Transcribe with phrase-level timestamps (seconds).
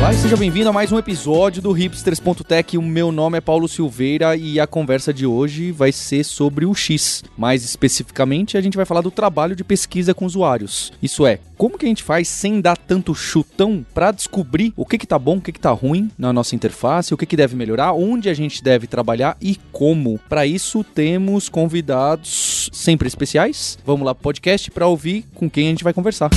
[0.00, 2.78] Olá e seja bem-vindo a mais um episódio do Hipsters.tech.
[2.78, 6.74] O meu nome é Paulo Silveira e a conversa de hoje vai ser sobre o
[6.74, 7.22] X.
[7.36, 10.90] Mais especificamente, a gente vai falar do trabalho de pesquisa com usuários.
[11.02, 14.96] Isso é, como que a gente faz sem dar tanto chutão para descobrir o que
[14.96, 17.54] que tá bom, o que que tá ruim na nossa interface, o que que deve
[17.54, 20.18] melhorar, onde a gente deve trabalhar e como.
[20.30, 23.78] Para isso temos convidados sempre especiais.
[23.84, 26.30] Vamos lá pro podcast para ouvir com quem a gente vai conversar.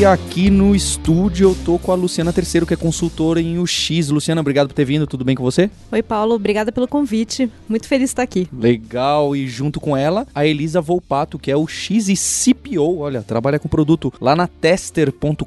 [0.00, 4.08] E aqui no estúdio eu tô com a Luciana Terceiro, que é consultora em UX.
[4.08, 5.68] Luciana, obrigado por ter vindo, tudo bem com você?
[5.92, 7.50] Oi, Paulo, obrigada pelo convite.
[7.68, 8.48] Muito feliz de estar aqui.
[8.50, 13.20] Legal, e junto com ela, a Elisa Volpato, que é o X e CPO, olha,
[13.20, 15.44] trabalha com produto lá na tester.com.br,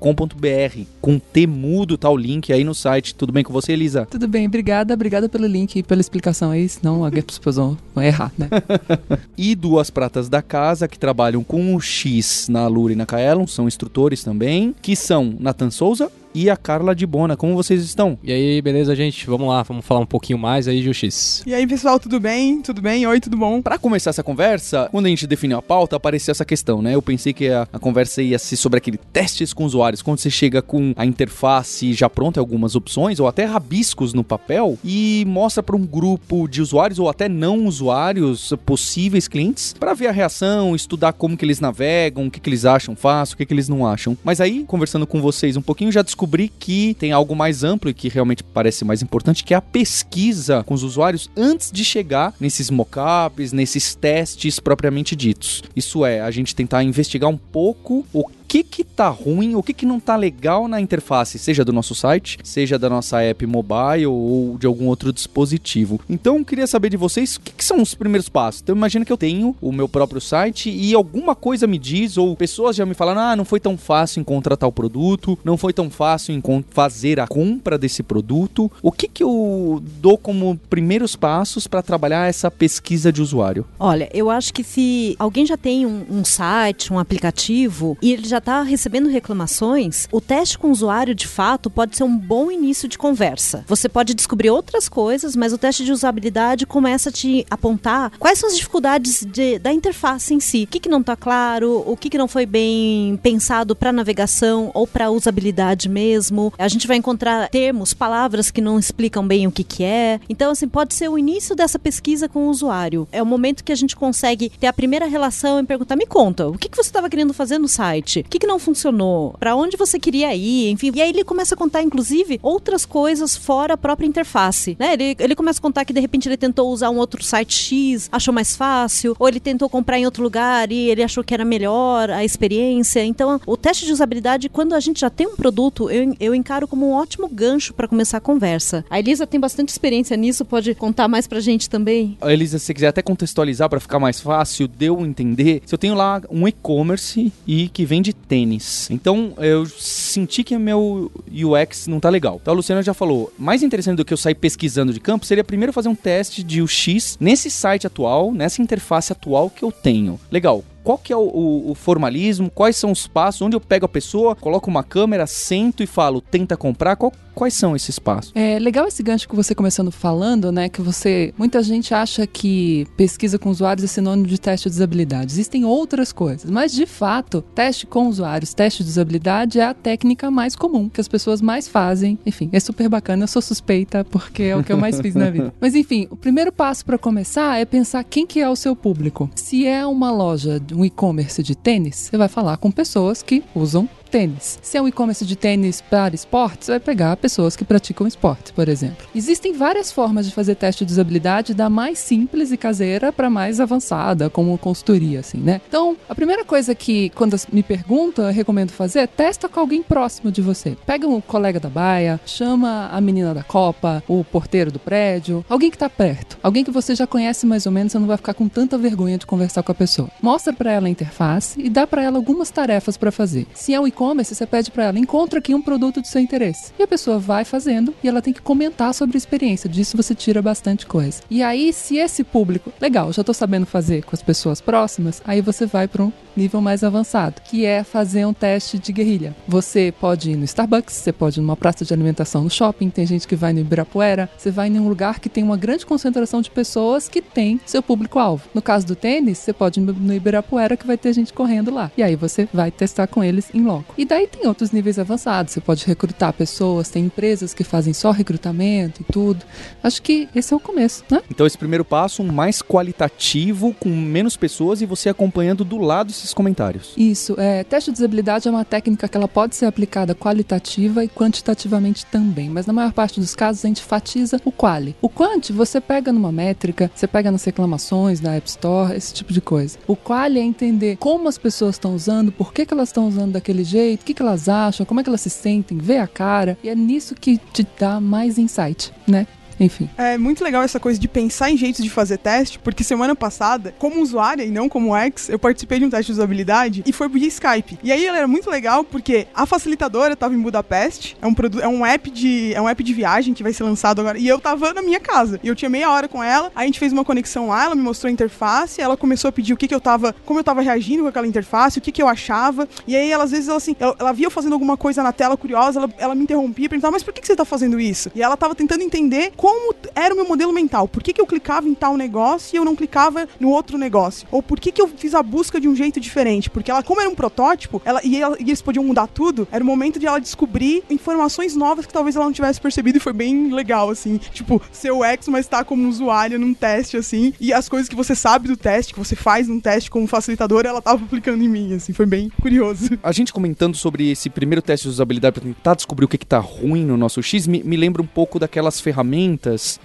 [1.01, 3.15] com T mudo, tá o link aí no site.
[3.15, 4.05] Tudo bem com você, Elisa?
[4.05, 8.31] Tudo bem, obrigada, obrigada pelo link e pela explicação aí, senão alguém pessoas vão errar,
[8.37, 8.49] né?
[9.35, 13.47] e duas pratas da casa que trabalham com o X na Alura e na Kaelon,
[13.47, 14.42] são instrutores também,
[14.81, 17.37] que são Nathan Souza e a Carla de Bona.
[17.37, 18.17] Como vocês estão?
[18.23, 19.25] E aí, beleza, gente?
[19.27, 21.43] Vamos lá, vamos falar um pouquinho mais aí UX.
[21.45, 22.61] E aí, pessoal, tudo bem?
[22.61, 23.05] Tudo bem?
[23.05, 23.61] Oi, tudo bom?
[23.61, 26.95] Para começar essa conversa, quando a gente definiu a pauta, apareceu essa questão, né?
[26.95, 30.29] Eu pensei que a, a conversa ia ser sobre aquele testes com usuários, quando você
[30.29, 35.61] chega com a interface já pronta, algumas opções, ou até rabiscos no papel, e mostra
[35.61, 40.75] para um grupo de usuários, ou até não usuários, possíveis clientes, para ver a reação,
[40.75, 43.69] estudar como que eles navegam, o que, que eles acham fácil, o que, que eles
[43.69, 44.17] não acham.
[44.23, 47.89] Mas aí, conversando com vocês um pouquinho, já descobri descobri que tem algo mais amplo
[47.89, 51.83] e que realmente parece mais importante, que é a pesquisa com os usuários antes de
[51.83, 55.61] chegar nesses mockups, nesses testes propriamente ditos.
[55.75, 59.73] Isso é, a gente tentar investigar um pouco o que que tá ruim, o que
[59.73, 64.05] que não tá legal na interface, seja do nosso site, seja da nossa app mobile
[64.05, 65.99] ou de algum outro dispositivo.
[66.07, 68.61] Então, eu queria saber de vocês o que, que são os primeiros passos.
[68.61, 72.35] Então, imagina que eu tenho o meu próprio site e alguma coisa me diz, ou
[72.35, 75.89] pessoas já me falaram, ah, não foi tão fácil encontrar tal produto, não foi tão
[75.89, 76.39] fácil
[76.69, 78.71] fazer a compra desse produto.
[78.83, 83.65] O que que eu dou como primeiros passos para trabalhar essa pesquisa de usuário?
[83.79, 88.27] Olha, eu acho que se alguém já tem um, um site, um aplicativo, e ele
[88.27, 92.51] já está recebendo reclamações, o teste com o usuário, de fato, pode ser um bom
[92.51, 93.63] início de conversa.
[93.67, 98.37] Você pode descobrir outras coisas, mas o teste de usabilidade começa a te apontar quais
[98.37, 100.63] são as dificuldades de, da interface em si.
[100.63, 104.71] O que, que não está claro, o que, que não foi bem pensado para navegação
[104.73, 106.53] ou para usabilidade mesmo.
[106.57, 110.19] A gente vai encontrar termos, palavras que não explicam bem o que, que é.
[110.27, 113.07] Então, assim, pode ser o início dessa pesquisa com o usuário.
[113.11, 116.47] É o momento que a gente consegue ter a primeira relação e perguntar: me conta,
[116.47, 118.25] o que, que você estava querendo fazer no site?
[118.33, 119.35] Que, que não funcionou?
[119.39, 120.71] Para onde você queria ir?
[120.71, 120.91] Enfim.
[120.95, 124.75] E aí ele começa a contar, inclusive, outras coisas fora a própria interface.
[124.79, 124.93] Né?
[124.93, 128.09] Ele, ele começa a contar que de repente ele tentou usar um outro site X,
[128.11, 131.45] achou mais fácil, ou ele tentou comprar em outro lugar e ele achou que era
[131.45, 133.03] melhor a experiência.
[133.03, 136.67] Então, o teste de usabilidade, quando a gente já tem um produto, eu, eu encaro
[136.67, 138.83] como um ótimo gancho para começar a conversa.
[138.89, 142.17] A Elisa tem bastante experiência nisso, pode contar mais pra gente também?
[142.19, 145.61] A Elisa, se quiser até contextualizar para ficar mais fácil, deu entender.
[145.67, 148.89] Se eu tenho lá um e-commerce e que vende tênis.
[148.89, 152.39] Então eu senti que meu UX não tá legal.
[152.41, 155.43] Então a Luciana já falou, mais interessante do que eu sair pesquisando de campo seria
[155.43, 160.19] primeiro fazer um teste de UX nesse site atual, nessa interface atual que eu tenho.
[160.31, 163.85] Legal, qual que é o, o, o, formalismo, quais são os passos, onde eu pego
[163.85, 168.31] a pessoa, coloco uma câmera, sento e falo, tenta comprar, qual, quais são esses passos?
[168.35, 172.85] É legal esse gancho que você começando falando, né, que você, muita gente acha que
[172.97, 175.31] pesquisa com usuários é sinônimo de teste de usabilidade.
[175.31, 180.29] Existem outras coisas, mas de fato, teste com usuários, teste de usabilidade é a técnica
[180.29, 182.19] mais comum, que as pessoas mais fazem.
[182.25, 185.29] Enfim, é super bacana, eu sou suspeita porque é o que eu mais fiz na
[185.29, 185.53] vida.
[185.59, 189.29] Mas enfim, o primeiro passo para começar é pensar quem que é o seu público.
[189.35, 193.87] Se é uma loja um e-commerce de tênis, você vai falar com pessoas que usam
[194.13, 194.59] tênis.
[194.61, 198.69] Se é um e-commerce de tênis para esportes, vai pegar pessoas que praticam esporte, por
[198.69, 199.07] exemplo.
[199.15, 203.59] Existem várias formas de fazer teste de usabilidade, da mais simples e caseira para mais
[203.59, 205.59] avançada, como consultoria, assim, né?
[205.67, 209.81] Então, a primeira coisa que, quando me perguntam, eu recomendo fazer é testa com alguém
[209.81, 210.77] próximo de você.
[210.85, 215.71] Pega um colega da baia, chama a menina da copa, o porteiro do prédio, alguém
[215.71, 218.35] que está perto, alguém que você já conhece mais ou menos, você não vai ficar
[218.35, 220.09] com tanta vergonha de conversar com a pessoa.
[220.21, 223.47] Mostra para ela a interface e dá para ela algumas tarefas para fazer.
[223.55, 226.19] Se é um e e-commerce, você pede para ela, encontra aqui um produto do seu
[226.19, 226.73] interesse.
[226.77, 229.69] E a pessoa vai fazendo e ela tem que comentar sobre a experiência.
[229.69, 231.21] Disso você tira bastante coisa.
[231.29, 235.41] E aí, se esse público, legal, já tô sabendo fazer com as pessoas próximas, aí
[235.41, 239.35] você vai para um nível mais avançado, que é fazer um teste de guerrilha.
[239.47, 243.05] Você pode ir no Starbucks, você pode ir numa praça de alimentação no shopping, tem
[243.05, 246.41] gente que vai no Ibirapuera, você vai em um lugar que tem uma grande concentração
[246.41, 248.49] de pessoas que tem seu público-alvo.
[248.53, 251.91] No caso do tênis, você pode ir no Ibirapuera que vai ter gente correndo lá.
[251.95, 253.92] E aí você vai testar com eles em loco.
[253.97, 258.11] E daí tem outros níveis avançados, você pode recrutar pessoas, tem empresas que fazem só
[258.11, 259.45] recrutamento e tudo.
[259.83, 261.21] Acho que esse é o começo, né?
[261.29, 266.11] Então esse primeiro passo, um mais qualitativo, com menos pessoas e você acompanhando do lado
[266.11, 266.93] esses comentários.
[266.97, 271.07] Isso, é, teste de usabilidade é uma técnica que ela pode ser aplicada qualitativa e
[271.07, 274.95] quantitativamente também, mas na maior parte dos casos a gente enfatiza o quali.
[275.01, 279.31] O quant você pega numa métrica, você pega nas reclamações da App Store, esse tipo
[279.31, 279.77] de coisa.
[279.87, 283.33] O quali é entender como as pessoas estão usando, por que, que elas estão usando
[283.33, 286.07] daquele jeito, o que, que elas acham, como é que elas se sentem, ver a
[286.07, 289.27] cara, e é nisso que te dá mais insight, né?
[289.63, 289.89] Enfim.
[289.97, 293.73] É muito legal essa coisa de pensar em jeitos de fazer teste, porque semana passada,
[293.77, 297.07] como usuária e não como ex, eu participei de um teste de usabilidade e foi
[297.07, 297.79] via Skype.
[297.83, 301.67] E aí ele era muito legal porque a facilitadora estava em Budapeste, é um, é
[301.67, 304.39] um app de é um app de viagem que vai ser lançado agora, e eu
[304.39, 305.39] tava na minha casa.
[305.43, 307.81] E eu tinha meia hora com ela, a gente fez uma conexão lá, ela me
[307.81, 310.61] mostrou a interface, ela começou a pedir o que que eu tava, como eu tava
[310.61, 312.67] reagindo com aquela interface, o que que eu achava.
[312.87, 315.11] E aí ela às vezes ela assim, ela, ela via eu fazendo alguma coisa na
[315.11, 318.11] tela curiosa, ela, ela me interrompia, perguntava: "Mas por que que você tá fazendo isso?"
[318.15, 319.52] E ela tava tentando entender como
[319.95, 320.87] era o meu modelo mental.
[320.87, 324.27] Por que, que eu clicava em tal negócio e eu não clicava no outro negócio?
[324.31, 326.49] Ou por que, que eu fiz a busca de um jeito diferente?
[326.49, 329.63] Porque ela, como era um protótipo, ela, e, ela, e eles podiam mudar tudo, era
[329.63, 333.13] o momento de ela descobrir informações novas que talvez ela não tivesse percebido e foi
[333.13, 334.19] bem legal, assim.
[334.31, 337.95] Tipo, ser o ex, mas tá como usuário num teste, assim, e as coisas que
[337.95, 341.49] você sabe do teste, que você faz num teste como facilitador, ela tava aplicando em
[341.49, 342.97] mim, assim, foi bem curioso.
[343.01, 346.25] A gente comentando sobre esse primeiro teste de usabilidade para tentar descobrir o que, que
[346.25, 349.32] tá ruim no nosso X, me, me lembra um pouco daquelas ferramentas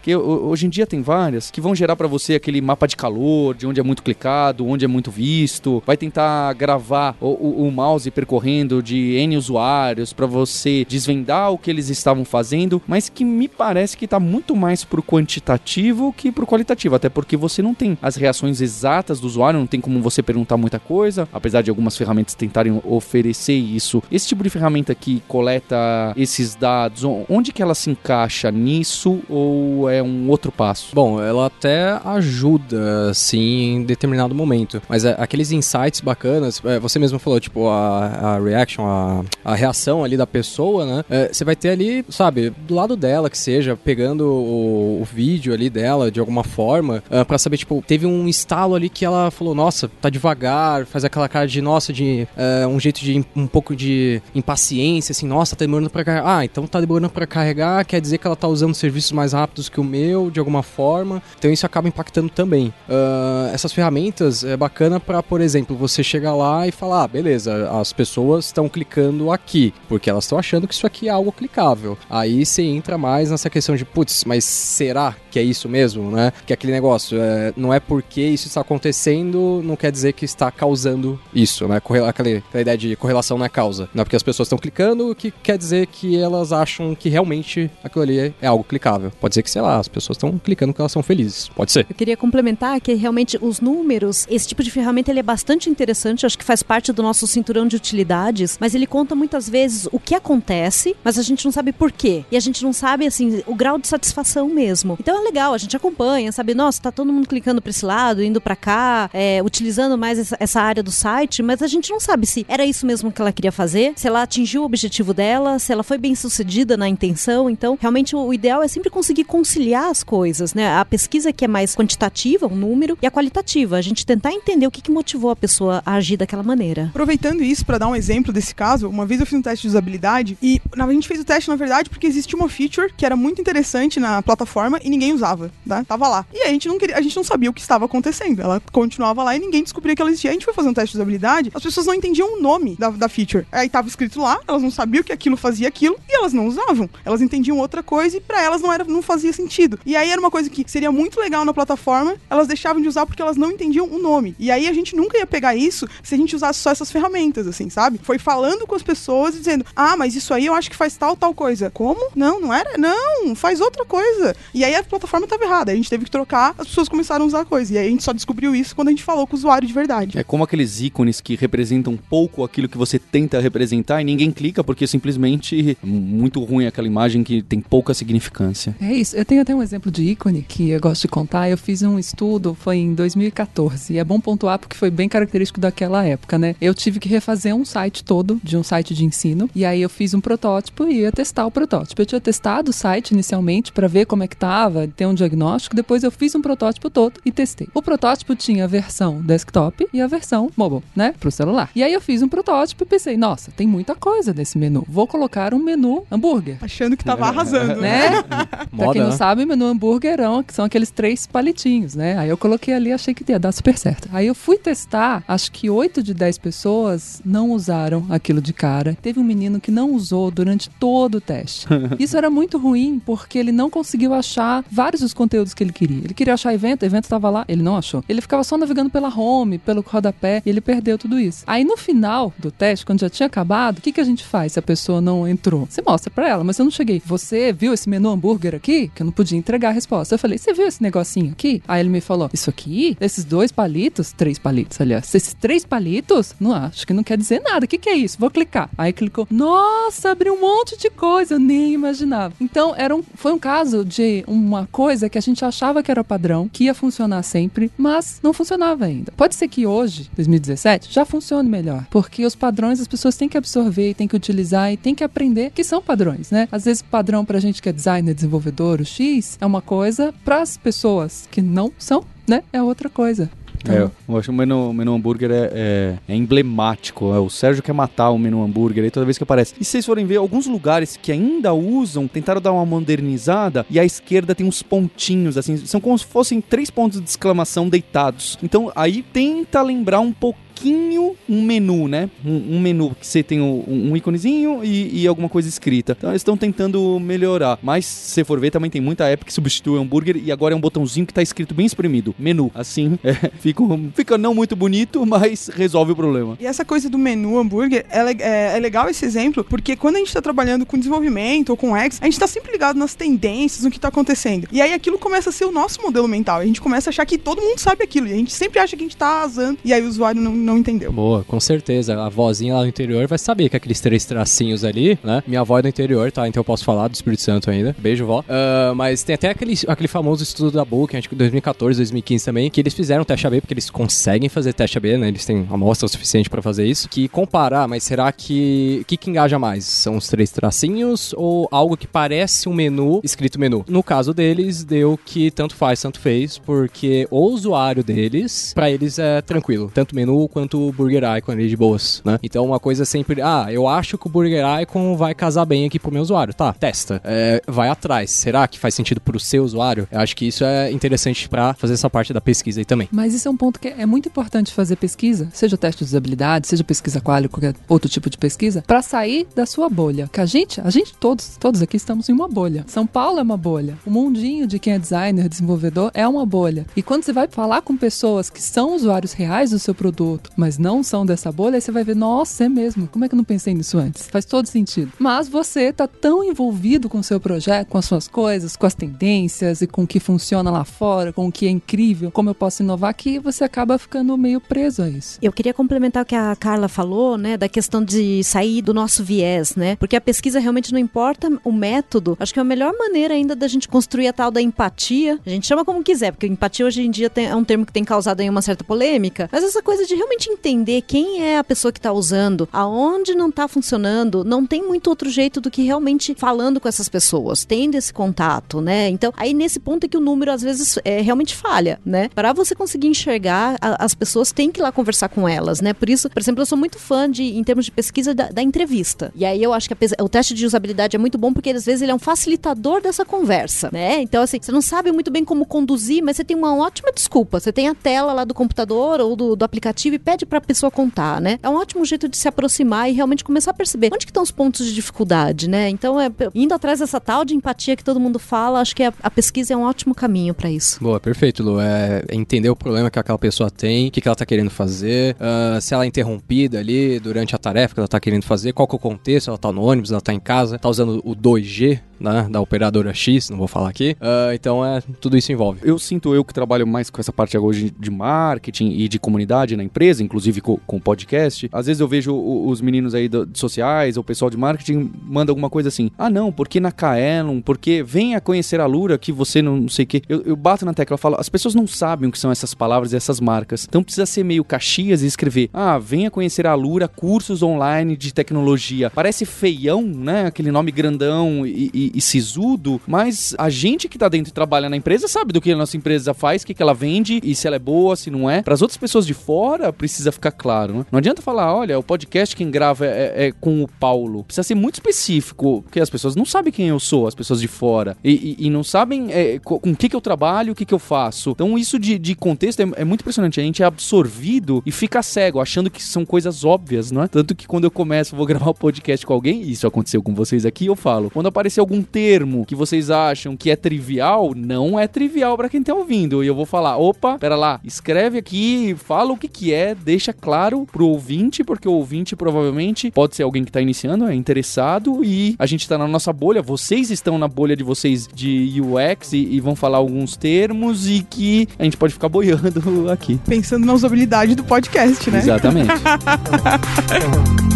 [0.03, 3.55] que hoje em dia tem várias que vão gerar para você aquele mapa de calor,
[3.55, 7.73] de onde é muito clicado, onde é muito visto, vai tentar gravar o, o, o
[7.73, 13.25] mouse percorrendo de N usuários para você desvendar o que eles estavam fazendo, mas que
[13.25, 17.75] me parece que tá muito mais pro quantitativo que pro qualitativo, até porque você não
[17.75, 21.71] tem as reações exatas do usuário, não tem como você perguntar muita coisa, apesar de
[21.71, 24.03] algumas ferramentas tentarem oferecer isso.
[24.11, 25.77] Esse tipo de ferramenta que coleta
[26.17, 30.95] esses dados, onde que ela se encaixa nisso ou é um outro passo?
[30.95, 34.83] Bom, ela até ajuda, sim, em determinado momento.
[34.89, 39.55] Mas é, aqueles insights bacanas, é, você mesmo falou, tipo, a, a reaction, a, a,
[39.55, 41.05] reação ali da pessoa, né?
[41.09, 45.53] É, você vai ter ali, sabe, do lado dela, que seja, pegando o, o vídeo
[45.53, 49.31] ali dela de alguma forma, uh, para saber, tipo, teve um estalo ali que ela
[49.31, 53.47] falou, nossa, tá devagar, faz aquela cara de, nossa, de uh, um jeito de um
[53.47, 56.39] pouco de impaciência, assim, nossa, tá demorando pra carregar.
[56.39, 59.69] Ah, então tá demorando pra carregar, quer dizer que ela tá usando serviços mais rápidos
[59.69, 61.23] que o meu, de alguma forma.
[61.39, 62.69] Então isso acaba impactando também.
[62.89, 67.71] Uh, essas ferramentas é bacana para, por exemplo, você chegar lá e falar, ah, beleza,
[67.71, 71.97] as pessoas estão clicando aqui, porque elas estão achando que isso aqui é algo clicável.
[72.09, 76.33] Aí você entra mais nessa questão de, putz, mas será que é isso mesmo, né?
[76.47, 80.51] Que aquele negócio, é, não é porque isso está acontecendo, não quer dizer que está
[80.51, 81.77] causando isso, né?
[81.77, 83.89] Aquela, aquela ideia de correlação não é causa.
[83.95, 87.71] Não é porque as pessoas estão clicando que quer dizer que elas acham que realmente
[87.83, 89.13] aquilo ali é algo clicável.
[89.21, 91.49] Pode ser que, sei lá, as pessoas estão clicando que elas são felizes.
[91.49, 91.87] Pode ser.
[91.89, 96.27] Eu queria complementar que realmente os números, esse tipo de ferramenta ele é bastante interessante,
[96.27, 99.99] acho que faz parte do nosso cinturão de utilidades, mas ele conta muitas vezes o
[99.99, 102.25] que acontece, mas a gente não sabe por quê.
[102.31, 104.97] E a gente não sabe, assim, o grau de satisfação mesmo.
[105.01, 106.55] Então é legal, a gente acompanha, sabe?
[106.55, 110.37] Nossa, tá todo mundo clicando para esse lado, indo para cá, é, utilizando mais essa,
[110.41, 113.33] essa, área do site, mas a gente não sabe se era isso mesmo que ela
[113.33, 117.49] queria fazer, se ela atingiu o objetivo dela, se ela foi bem sucedida na intenção.
[117.49, 120.77] Então, realmente, o ideal é sempre conseguir conciliar as coisas, né?
[120.77, 124.67] A pesquisa que é mais quantitativa, um número, e a qualitativa, a gente tentar entender
[124.67, 126.87] o que, que motivou a pessoa a agir daquela maneira.
[126.91, 129.69] Aproveitando isso para dar um exemplo desse caso, uma vez eu fiz um teste de
[129.69, 133.17] usabilidade e a gente fez o teste, na verdade, porque existia uma feature que era
[133.17, 135.85] muito interessante na plataforma e ninguém usava, tá?
[135.85, 136.27] Tava lá.
[136.33, 138.41] E a gente não queria, a gente não sabia o que estava acontecendo.
[138.41, 140.31] Ela continuava lá e ninguém descobria que ela existia.
[140.31, 142.91] A gente foi fazer um teste de usabilidade, as pessoas não entendiam o nome da,
[142.91, 143.47] da feature.
[143.53, 146.89] Aí tava escrito lá, elas não sabiam que aquilo fazia aquilo e elas não usavam.
[147.05, 149.79] Elas entendiam outra coisa e para elas não era, não não fazia sentido.
[149.87, 153.07] E aí era uma coisa que seria muito legal na plataforma, elas deixavam de usar
[153.07, 154.35] porque elas não entendiam o nome.
[154.39, 157.47] E aí a gente nunca ia pegar isso se a gente usasse só essas ferramentas,
[157.47, 158.01] assim, sabe?
[158.03, 160.97] Foi falando com as pessoas e dizendo: ah, mas isso aí eu acho que faz
[160.97, 161.71] tal, tal coisa.
[161.71, 162.11] Como?
[162.15, 162.77] Não, não era?
[162.77, 164.35] Não, faz outra coisa.
[164.53, 165.73] E aí a plataforma estava errada.
[165.73, 167.75] A gente teve que trocar, as pessoas começaram a usar a coisa.
[167.75, 169.75] E aí a gente só descobriu isso quando a gente falou com o usuário de
[169.75, 170.19] verdade.
[170.19, 174.65] É como aqueles ícones que representam pouco aquilo que você tenta representar e ninguém clica
[174.65, 178.77] porque simplesmente é muito ruim aquela imagem que tem pouca significância.
[178.81, 179.17] É isso.
[179.17, 181.49] Eu tenho até um exemplo de ícone que eu gosto de contar.
[181.49, 183.93] Eu fiz um estudo, foi em 2014.
[183.93, 186.55] E é bom pontuar porque foi bem característico daquela época, né?
[186.61, 189.49] Eu tive que refazer um site todo de um site de ensino.
[189.55, 192.01] E aí eu fiz um protótipo e ia testar o protótipo.
[192.01, 195.75] Eu tinha testado o site inicialmente para ver como é que tava, ter um diagnóstico.
[195.77, 197.69] Depois eu fiz um protótipo todo e testei.
[197.75, 201.15] O protótipo tinha a versão desktop e a versão mobile, né?
[201.19, 201.71] Pro celular.
[201.75, 204.85] E aí eu fiz um protótipo e pensei, nossa, tem muita coisa nesse menu.
[204.89, 206.59] Vou colocar um menu hambúrguer.
[206.61, 208.11] Achando que tava arrasando, Né?
[208.79, 209.17] pra Moda, quem não né?
[209.17, 212.17] sabe, menu hambúrguer é um- são aqueles três palitinhos, né?
[212.19, 214.09] Aí eu coloquei ali, achei que ia dar super certo.
[214.13, 218.97] Aí eu fui testar, acho que 8 de 10 pessoas não usaram aquilo de cara.
[219.01, 221.67] Teve um menino que não usou durante todo o teste.
[221.99, 226.05] Isso era muito ruim, porque ele não conseguiu achar vários dos conteúdos que ele queria.
[226.05, 228.03] Ele queria achar evento, evento estava lá, ele não achou.
[228.09, 231.45] Ele ficava só navegando pela home, pelo rodapé, e ele perdeu tudo isso.
[231.47, 234.53] Aí no final do teste, quando já tinha acabado, o que, que a gente faz
[234.53, 235.67] se a pessoa não entrou?
[235.69, 237.03] Você mostra pra ela, mas eu não cheguei.
[237.05, 238.68] Você viu esse menu hambúrguer aqui?
[238.69, 240.15] Que eu não podia entregar a resposta.
[240.15, 241.63] Eu falei, você viu esse negocinho aqui?
[241.67, 242.97] Aí ele me falou, isso aqui?
[243.01, 244.13] Esses dois palitos?
[244.13, 245.15] Três palitos, aliás.
[245.15, 246.35] Esses três palitos?
[246.39, 247.65] Não acho que não quer dizer nada.
[247.65, 248.19] O que, que é isso?
[248.19, 248.69] Vou clicar.
[248.77, 251.35] Aí clicou, nossa, abriu um monte de coisa.
[251.35, 252.35] Eu nem imaginava.
[252.41, 256.05] Então, era um, foi um caso de uma coisa que a gente achava que era
[256.05, 259.13] padrão, que ia funcionar sempre, mas não funcionava ainda.
[259.17, 263.39] Pode ser que hoje, 2017, já funcione melhor, porque os padrões as pessoas têm que
[263.39, 266.49] absorver, têm que utilizar e têm que aprender que são padrões, né?
[266.53, 268.48] Às vezes padrão pra gente que é designer, desenvolvedor,
[268.81, 272.43] o X é uma coisa, pras pessoas que não são, né?
[272.53, 273.31] É outra coisa.
[273.61, 277.13] Então, É, eu acho que o menu, menu hambúrguer é, é- é emblemático.
[277.13, 279.53] É, o Sérgio quer matar o menu hambúrguer aí toda vez que aparece.
[279.61, 283.81] E se vocês forem ver, alguns lugares que ainda usam, tentaram dar uma modernizada e
[283.81, 288.39] à esquerda tem uns pontinhos, assim, são como se fossem três pontos de exclamação deitados.
[288.43, 292.11] Então aí tenta lembrar um pouquinho um menu, né?
[292.25, 295.95] Um, um menu que você tem um, um íconezinho e, e alguma coisa escrita.
[295.97, 297.59] Então eles estão tentando melhorar.
[297.63, 300.57] Mas se você for ver, também tem muita app que substitui hambúrguer e agora é
[300.57, 302.15] um botãozinho que tá escrito bem espremido.
[302.19, 302.51] Menu.
[302.55, 303.63] Assim, é, fica,
[303.95, 306.37] fica não muito bonito, mas resolve o problema.
[306.41, 309.99] E essa coisa do menu hambúrguer, é, é- é legal esse exemplo, porque quando a
[309.99, 313.65] gente tá trabalhando com desenvolvimento ou com X, a gente tá sempre ligado nas tendências,
[313.65, 314.49] no que tá acontecendo.
[314.51, 316.41] E aí aquilo começa a ser o nosso modelo mental.
[316.41, 318.07] A gente começa a achar que todo mundo sabe aquilo.
[318.07, 319.59] E a gente sempre acha que a gente tá arrasando.
[319.65, 320.93] E aí o usuário não, não entendeu.
[320.93, 322.03] Boa, com certeza.
[322.03, 325.23] A vozinha lá no interior vai saber que aqueles três tracinhos ali, né?
[325.27, 326.27] Minha avó é do interior, tá?
[326.27, 327.77] Então eu posso falar do Espírito Santo ainda.
[327.79, 328.25] Beijo, vó.
[328.29, 332.51] Ah, mas tem até aquele, aquele famoso estudo da Book, acho que 2014, 2015 também,
[332.51, 335.09] que eles fizeram teste AB, porque eles conseguem fazer teste AB, né?
[335.09, 336.89] Eles têm amostra suficiente pra fazer isso.
[336.89, 338.79] Que comparar, mas será que.
[338.83, 339.65] O que, que engaja mais?
[339.65, 343.65] São os três tracinhos ou algo que parece um menu escrito menu?
[343.69, 348.99] No caso deles, deu que tanto faz, tanto fez, porque o usuário deles, pra eles
[348.99, 349.71] é tranquilo.
[349.75, 352.19] Tanto menu quanto o Burger Icon ali de boas, né?
[352.23, 355.79] Então uma coisa sempre, ah, eu acho que o Burger Icon vai casar bem aqui
[355.79, 356.35] pro meu usuário.
[356.35, 357.01] Tá, testa.
[357.05, 358.11] É, vai atrás.
[358.11, 359.89] Será que faz sentido pro seu usuário?
[359.91, 362.89] Eu acho que isso é interessante pra fazer essa parte da pesquisa aí também.
[362.93, 366.47] Mas isso é um ponto que é muito importante fazer pesquisa, seja teste de usabilidade,
[366.47, 370.09] seja pesquisa qual, qualquer outro tipo de pesquisa, para sair da sua bolha.
[370.13, 372.65] Que a gente, a gente todos, todos aqui estamos em uma bolha.
[372.67, 373.79] São Paulo é uma bolha.
[373.87, 376.67] O mundinho de quem é designer, desenvolvedor é uma bolha.
[376.77, 380.59] E quando você vai falar com pessoas que são usuários reais do seu produto, mas
[380.59, 382.87] não são dessa bolha, aí você vai ver, nossa, é mesmo.
[382.89, 384.09] Como é que eu não pensei nisso antes?
[384.09, 384.93] Faz todo sentido.
[384.99, 388.75] Mas você tá tão envolvido com o seu projeto, com as suas coisas, com as
[388.75, 392.35] tendências e com o que funciona lá fora, com o que é incrível, como eu
[392.35, 395.19] posso inovar, que você acaba ficando meio preso a isso.
[395.23, 399.03] Eu queria complementar o que a Carla falou, né, da questão de sair do nosso
[399.05, 399.77] viés, né?
[399.77, 402.17] Porque a pesquisa realmente não importa o método.
[402.21, 405.19] Acho que é a melhor maneira ainda da gente construir a tal da empatia.
[405.25, 407.73] A gente chama como quiser, porque empatia hoje em dia tem- é um termo que
[407.73, 409.29] tem causado aí uma certa polêmica.
[409.33, 413.29] Mas essa coisa de realmente entender quem é a pessoa que está usando, aonde não
[413.29, 417.75] está funcionando, não tem muito outro jeito do que realmente falando com essas pessoas, tendo
[417.77, 418.89] esse contato, né?
[418.89, 422.09] Então, aí nesse ponto é que o número às vezes é, realmente falha, né?
[422.15, 425.73] Para você conseguir enxergar, a- as pessoas têm que ir lá conversar com elas, né?
[425.73, 428.43] Por isso, por exemplo, eu sou muito fã de, em termos de pesquisa, da, da
[428.43, 429.13] entrevista.
[429.15, 431.65] E aí eu acho que a o teste de usabilidade é muito bom porque às
[431.65, 434.01] vezes ele é um facilitador dessa conversa, né?
[434.01, 437.41] Então, assim, você não sabe muito bem como conduzir, mas você tem uma ótima desculpa.
[437.41, 440.71] Você tem a tela lá do computador ou do, do aplicativo ouve, pede pra pessoa
[440.71, 441.39] contar, né?
[441.43, 444.23] É um ótimo jeito de se aproximar e realmente começar a perceber onde que estão
[444.23, 445.69] os pontos de dificuldade, né?
[445.69, 448.93] Então, é, indo atrás dessa tal de empatia que todo mundo fala, acho que a,
[449.03, 450.79] a pesquisa é um ótimo caminho pra isso.
[450.81, 451.61] Boa, perfeito, Lu.
[451.61, 455.17] É entender o problema que aquela pessoa tem, o que, que ela tá querendo fazer,
[455.19, 458.67] ah, se ela é interrompida ali durante a tarefa que ela tá querendo fazer, qual
[458.69, 461.15] que é o contexto, ela tá no ônibus, ela tá em casa, tá usando o
[461.17, 463.97] 2G, né, da operadora X, não vou falar aqui.
[464.01, 465.61] Ah, então, é, tudo isso envolve.
[465.63, 469.57] Eu sinto eu que trabalho mais com essa parte hoje de marketing e de comunidade
[469.57, 471.49] na empresa, inclusive com, com podcast.
[471.53, 475.31] Às vezes eu vejo os meninos aí do- sociais, ou o pessoal de marketing manda
[475.33, 475.91] alguma coisa assim.
[475.99, 479.85] Ah, não, porque na Kaelon, porque venha conhecer a Lura que você não, não sei
[479.85, 480.03] o quê.
[480.09, 482.93] Eu, eu bato na tecla falo, as pessoas não sabem o que são essas palavras
[482.93, 483.67] e essas marcas.
[483.69, 488.13] Então precisa ser meio caxias e escrever, ah, venha conhecer a Lura, cursos online de
[488.13, 488.91] tecnologia.
[488.91, 490.27] Parece feião, né?
[490.27, 494.69] Aquele nome grandão e, e- e sisudo, mas a gente que tá dentro e trabalha
[494.69, 497.35] na empresa sabe do que a nossa empresa faz, o que, que ela vende e
[497.35, 498.43] se ela é boa, se não é.
[498.43, 500.87] Para as outras pessoas de fora, precisa ficar claro, né?
[500.91, 504.25] Não adianta falar, olha, o podcast quem grava é, é com o Paulo.
[504.25, 507.49] Precisa ser muito específico, porque as pessoas não sabem quem eu sou, as pessoas de
[507.49, 507.97] fora.
[508.05, 510.65] E, e- e não sabem é, co- com o que, que eu trabalho, o que,
[510.65, 511.31] que eu faço.
[511.31, 513.41] Então, isso de, de contexto é, é muito impressionante.
[513.41, 517.09] A gente é absorvido e fica cego, achando que são coisas óbvias, não é?
[517.09, 520.15] Tanto que quando eu começo, vou gravar um podcast com alguém, e isso aconteceu com
[520.15, 521.11] vocês aqui, eu falo.
[521.11, 525.63] Quando aparecer algum termo que vocês acham que é trivial, não é trivial pra quem
[525.63, 526.23] tá ouvindo.
[526.23, 530.13] E eu vou falar, opa, pera lá, escreve aqui, fala o que que é, deixa
[530.13, 535.05] claro pro ouvinte, porque o ouvinte provavelmente pode ser alguém que tá iniciando, é interessado,
[535.05, 539.13] e a gente tá na nossa bolha, vocês estão na bolha de vocês de UX
[539.13, 543.19] e, e vão falar alguns termos e que a gente pode ficar boiando aqui.
[543.27, 545.19] Pensando na usabilidade do podcast, né?
[545.19, 545.69] Exatamente.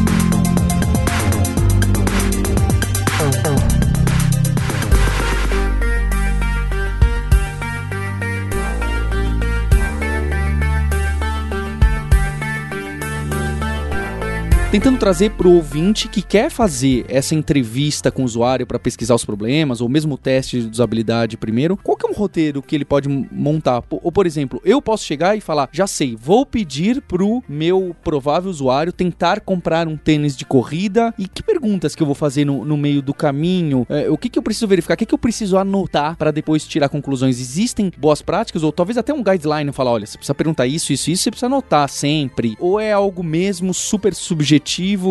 [14.72, 19.22] tentando trazer pro ouvinte que quer fazer essa entrevista com o usuário para pesquisar os
[19.22, 22.86] problemas, ou mesmo o teste de usabilidade primeiro, qual que é um roteiro que ele
[22.86, 23.84] pode montar?
[23.90, 28.50] Ou, por exemplo, eu posso chegar e falar, já sei, vou pedir pro meu provável
[28.50, 32.64] usuário tentar comprar um tênis de corrida, e que perguntas que eu vou fazer no,
[32.64, 33.86] no meio do caminho?
[33.90, 34.94] É, o que, que eu preciso verificar?
[34.94, 37.38] O que, que eu preciso anotar para depois tirar conclusões?
[37.38, 41.10] Existem boas práticas, ou talvez até um guideline, falar, olha, você precisa perguntar isso, isso,
[41.10, 42.56] isso, você precisa anotar sempre.
[42.58, 44.61] Ou é algo mesmo super subjetivo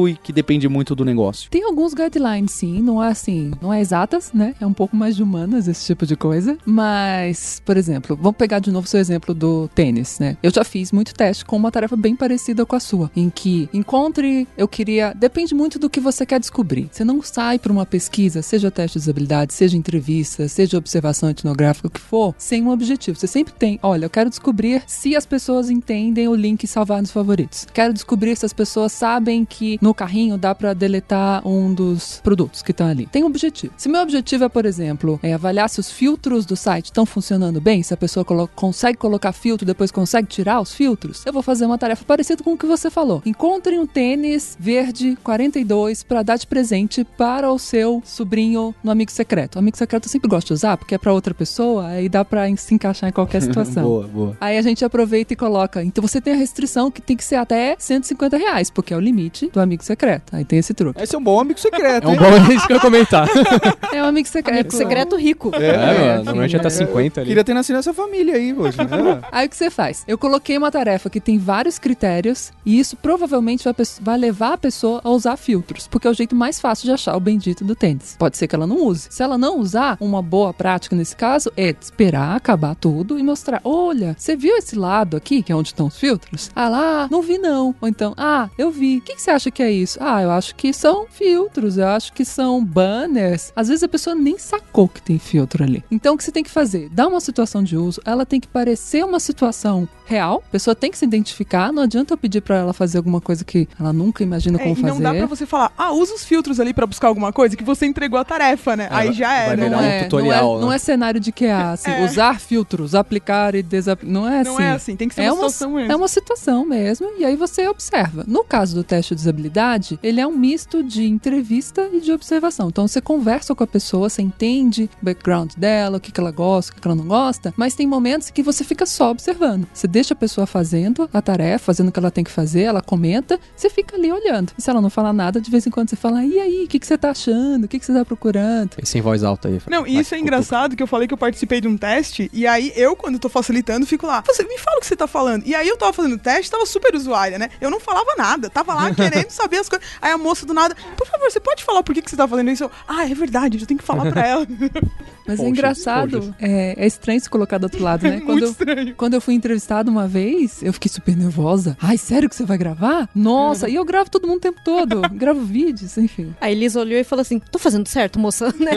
[0.08, 1.50] e que depende muito do negócio?
[1.50, 4.56] Tem alguns guidelines, sim, não é assim, não é exatas, né?
[4.60, 6.58] É um pouco mais de humanas esse tipo de coisa.
[6.66, 10.38] Mas, por exemplo, vamos pegar de novo seu exemplo do tênis, né?
[10.42, 13.70] Eu já fiz muito teste com uma tarefa bem parecida com a sua, em que
[13.74, 16.90] encontre, eu queria, depende muito do que você quer descobrir.
[16.92, 21.88] Você não sai para uma pesquisa, seja teste de usabilidade, seja entrevista, seja observação etnográfica,
[21.88, 23.18] o que for, sem um objetivo.
[23.18, 27.12] Você sempre tem, olha, eu quero descobrir se as pessoas entendem o link salvar nos
[27.12, 27.68] favoritos.
[27.74, 32.62] Quero descobrir se as pessoas sabem que no carrinho dá para deletar um dos produtos
[32.62, 33.06] que estão ali.
[33.06, 33.74] Tem um objetivo.
[33.78, 37.62] Se meu objetivo é, por exemplo, é avaliar se os filtros do site estão funcionando
[37.62, 41.42] bem, se a pessoa colo consegue colocar filtro, depois consegue tirar os filtros, eu vou
[41.42, 43.22] fazer uma tarefa parecida com o que você falou.
[43.26, 49.12] Encontre um tênis verde 42 para dar de presente para o seu sobrinho no amigo
[49.12, 49.56] secreto.
[49.56, 52.24] O amigo secreto eu sempre gosto de usar porque é para outra pessoa aí dá
[52.24, 53.84] para se encaixar em qualquer situação.
[53.84, 54.38] boa, boa.
[54.40, 55.84] Aí a gente aproveita e coloca.
[55.84, 59.00] Então você tem a restrição que tem que ser até 150 reais, porque é o
[59.00, 60.36] limite do amigo secreto.
[60.36, 61.02] Aí tem esse truque.
[61.02, 62.20] Esse é um bom amigo secreto, É um hein?
[62.20, 63.28] bom isso que eu ia comentar.
[63.94, 64.60] É o amigo secreto.
[64.60, 65.52] Amigo secreto rico.
[65.54, 67.28] É, mano, normalmente até 50 ali.
[67.28, 68.78] Queria ter nascido nessa família aí hoje.
[68.78, 69.22] né?
[69.32, 70.04] Aí o que você faz?
[70.08, 74.58] Eu coloquei uma tarefa que tem vários critérios e isso provavelmente vai, vai levar a
[74.58, 77.76] pessoa a usar filtros, porque é o jeito mais fácil de achar o bendito do
[77.76, 78.16] tênis.
[78.18, 79.08] Pode ser que ela não use.
[79.10, 83.60] Se ela não usar, uma boa prática nesse caso é esperar acabar tudo e mostrar:
[83.64, 86.50] olha, você viu esse lado aqui, que é onde estão os filtros?
[86.56, 87.76] Ah lá, não vi não.
[87.82, 88.98] Ou então, ah, eu vi.
[88.98, 90.00] O que, que você acha que é isso?
[90.02, 93.52] Ah, eu acho que são filtros, eu acho que são banners.
[93.56, 95.84] Às vezes a pessoa nem sacou que tem filtro ali.
[95.92, 96.90] Então o que você tem que fazer?
[96.90, 100.92] Dá uma situação de uso, ela tem que parecer uma situação real, a pessoa tem
[100.92, 104.24] que se identificar, não adianta eu pedir pra ela fazer alguma coisa que ela nunca
[104.24, 104.94] imagina É, como e fazer.
[104.94, 107.64] não dá pra você falar, ah, usa os filtros ali pra buscar alguma coisa que
[107.64, 108.88] você entregou a tarefa, né?
[108.92, 110.62] Aí já virar não um é, tutorial, não é, né?
[110.66, 112.04] não é cenário de QA, assim, É.
[112.04, 114.12] usar filtros, aplicar e desaplicar.
[114.14, 114.50] Não é assim.
[114.52, 115.92] Não é assim, tem que ser É uma uma, situação mesmo.
[115.92, 118.26] é uma situação mesmo, e aí você observa.
[118.28, 122.12] No caso do teste teste de usabilidade, ele é um misto de entrevista e de
[122.12, 122.70] observação.
[122.70, 126.32] Então você conversa com a pessoa, você entende o background dela, o que, que ela
[126.32, 129.68] gosta, o que, que ela não gosta, mas tem momentos que você fica só observando.
[129.74, 132.82] Você deixa a pessoa fazendo a tarefa, fazendo o que ela tem que fazer, ela
[132.82, 134.54] comenta, você fica ali olhando.
[134.58, 136.68] E se ela não falar nada, de vez em quando você fala, e aí, o
[136.68, 137.66] que, que você tá achando?
[137.66, 138.72] O que, que você tá procurando?
[138.82, 139.60] E sem voz alta aí.
[139.68, 142.46] Não, e isso é engraçado que eu falei que eu participei de um teste, e
[142.46, 145.44] aí eu, quando tô facilitando, fico lá, você me fala o que você tá falando.
[145.46, 147.50] E aí eu tava fazendo o teste, tava super usuária, né?
[147.60, 149.88] Eu não falava nada, tava lá querendo saber as coisas.
[150.02, 152.28] Aí a moça do nada, por favor, você pode falar por que, que você tá
[152.28, 152.70] fazendo isso?
[152.88, 154.48] Ah, é verdade, eu tenho que falar pra ela.
[155.28, 156.36] Mas é Poxa, engraçado, poxa.
[156.40, 158.14] é, é estranho se colocar do outro lado, né?
[158.14, 158.96] Muito Quando eu, estranho.
[158.96, 161.78] quando eu fui entrevistada uma vez, eu fiquei super nervosa.
[161.82, 163.10] Ai, sério que você vai gravar?
[163.16, 165.02] Nossa, e eu gravo todo mundo o tempo todo.
[165.14, 166.34] gravo vídeos, enfim.
[166.42, 168.72] A Elisa olhou e falou assim: tô fazendo certo, moça, né?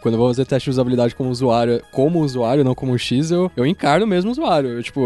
[0.00, 3.50] Quando eu vou fazer teste de usabilidade como usuário, como usuário, não como X, eu,
[3.56, 4.70] eu encarno mesmo o usuário.
[4.70, 5.00] Eu, tipo,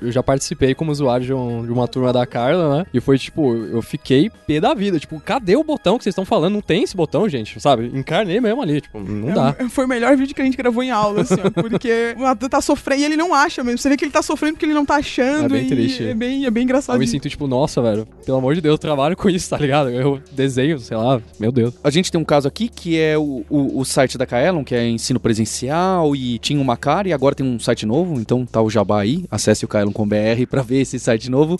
[0.00, 2.86] eu já participei como usuário de, um- de uma turma da Carla, né?
[2.92, 4.98] E foi, tipo, eu fiquei pé da vida.
[4.98, 6.54] Tipo, cadê o botão que vocês estão falando?
[6.54, 7.90] Não tem esse botão, gente, sabe?
[7.94, 9.54] Encarnei mesmo ali, tipo, não dá.
[9.58, 12.24] É, Foi o melhor vídeo que a gente gravou em aula, assim, ó, porque o
[12.24, 13.78] ator tá sofrendo e ele não acha mesmo.
[13.78, 15.46] Você vê que ele tá sofrendo porque ele não tá achando.
[15.46, 16.02] É bem e triste.
[16.04, 16.98] É bem, é bem Eu engraçado.
[16.98, 19.90] me sinto, tipo, nossa, velho, pelo amor de Deus, eu trabalho com isso, tá ligado?
[19.90, 21.74] Eu desenho, sei lá, meu Deus.
[21.82, 24.74] A gente tem um caso aqui que é o, o, o site da Kaelon, que
[24.74, 28.60] é ensino presencial e tinha uma cara e agora tem um site novo, então tá
[28.62, 30.14] o jabá aí, acesse o kaelon.com.br
[30.48, 31.58] pra ver esse site novo.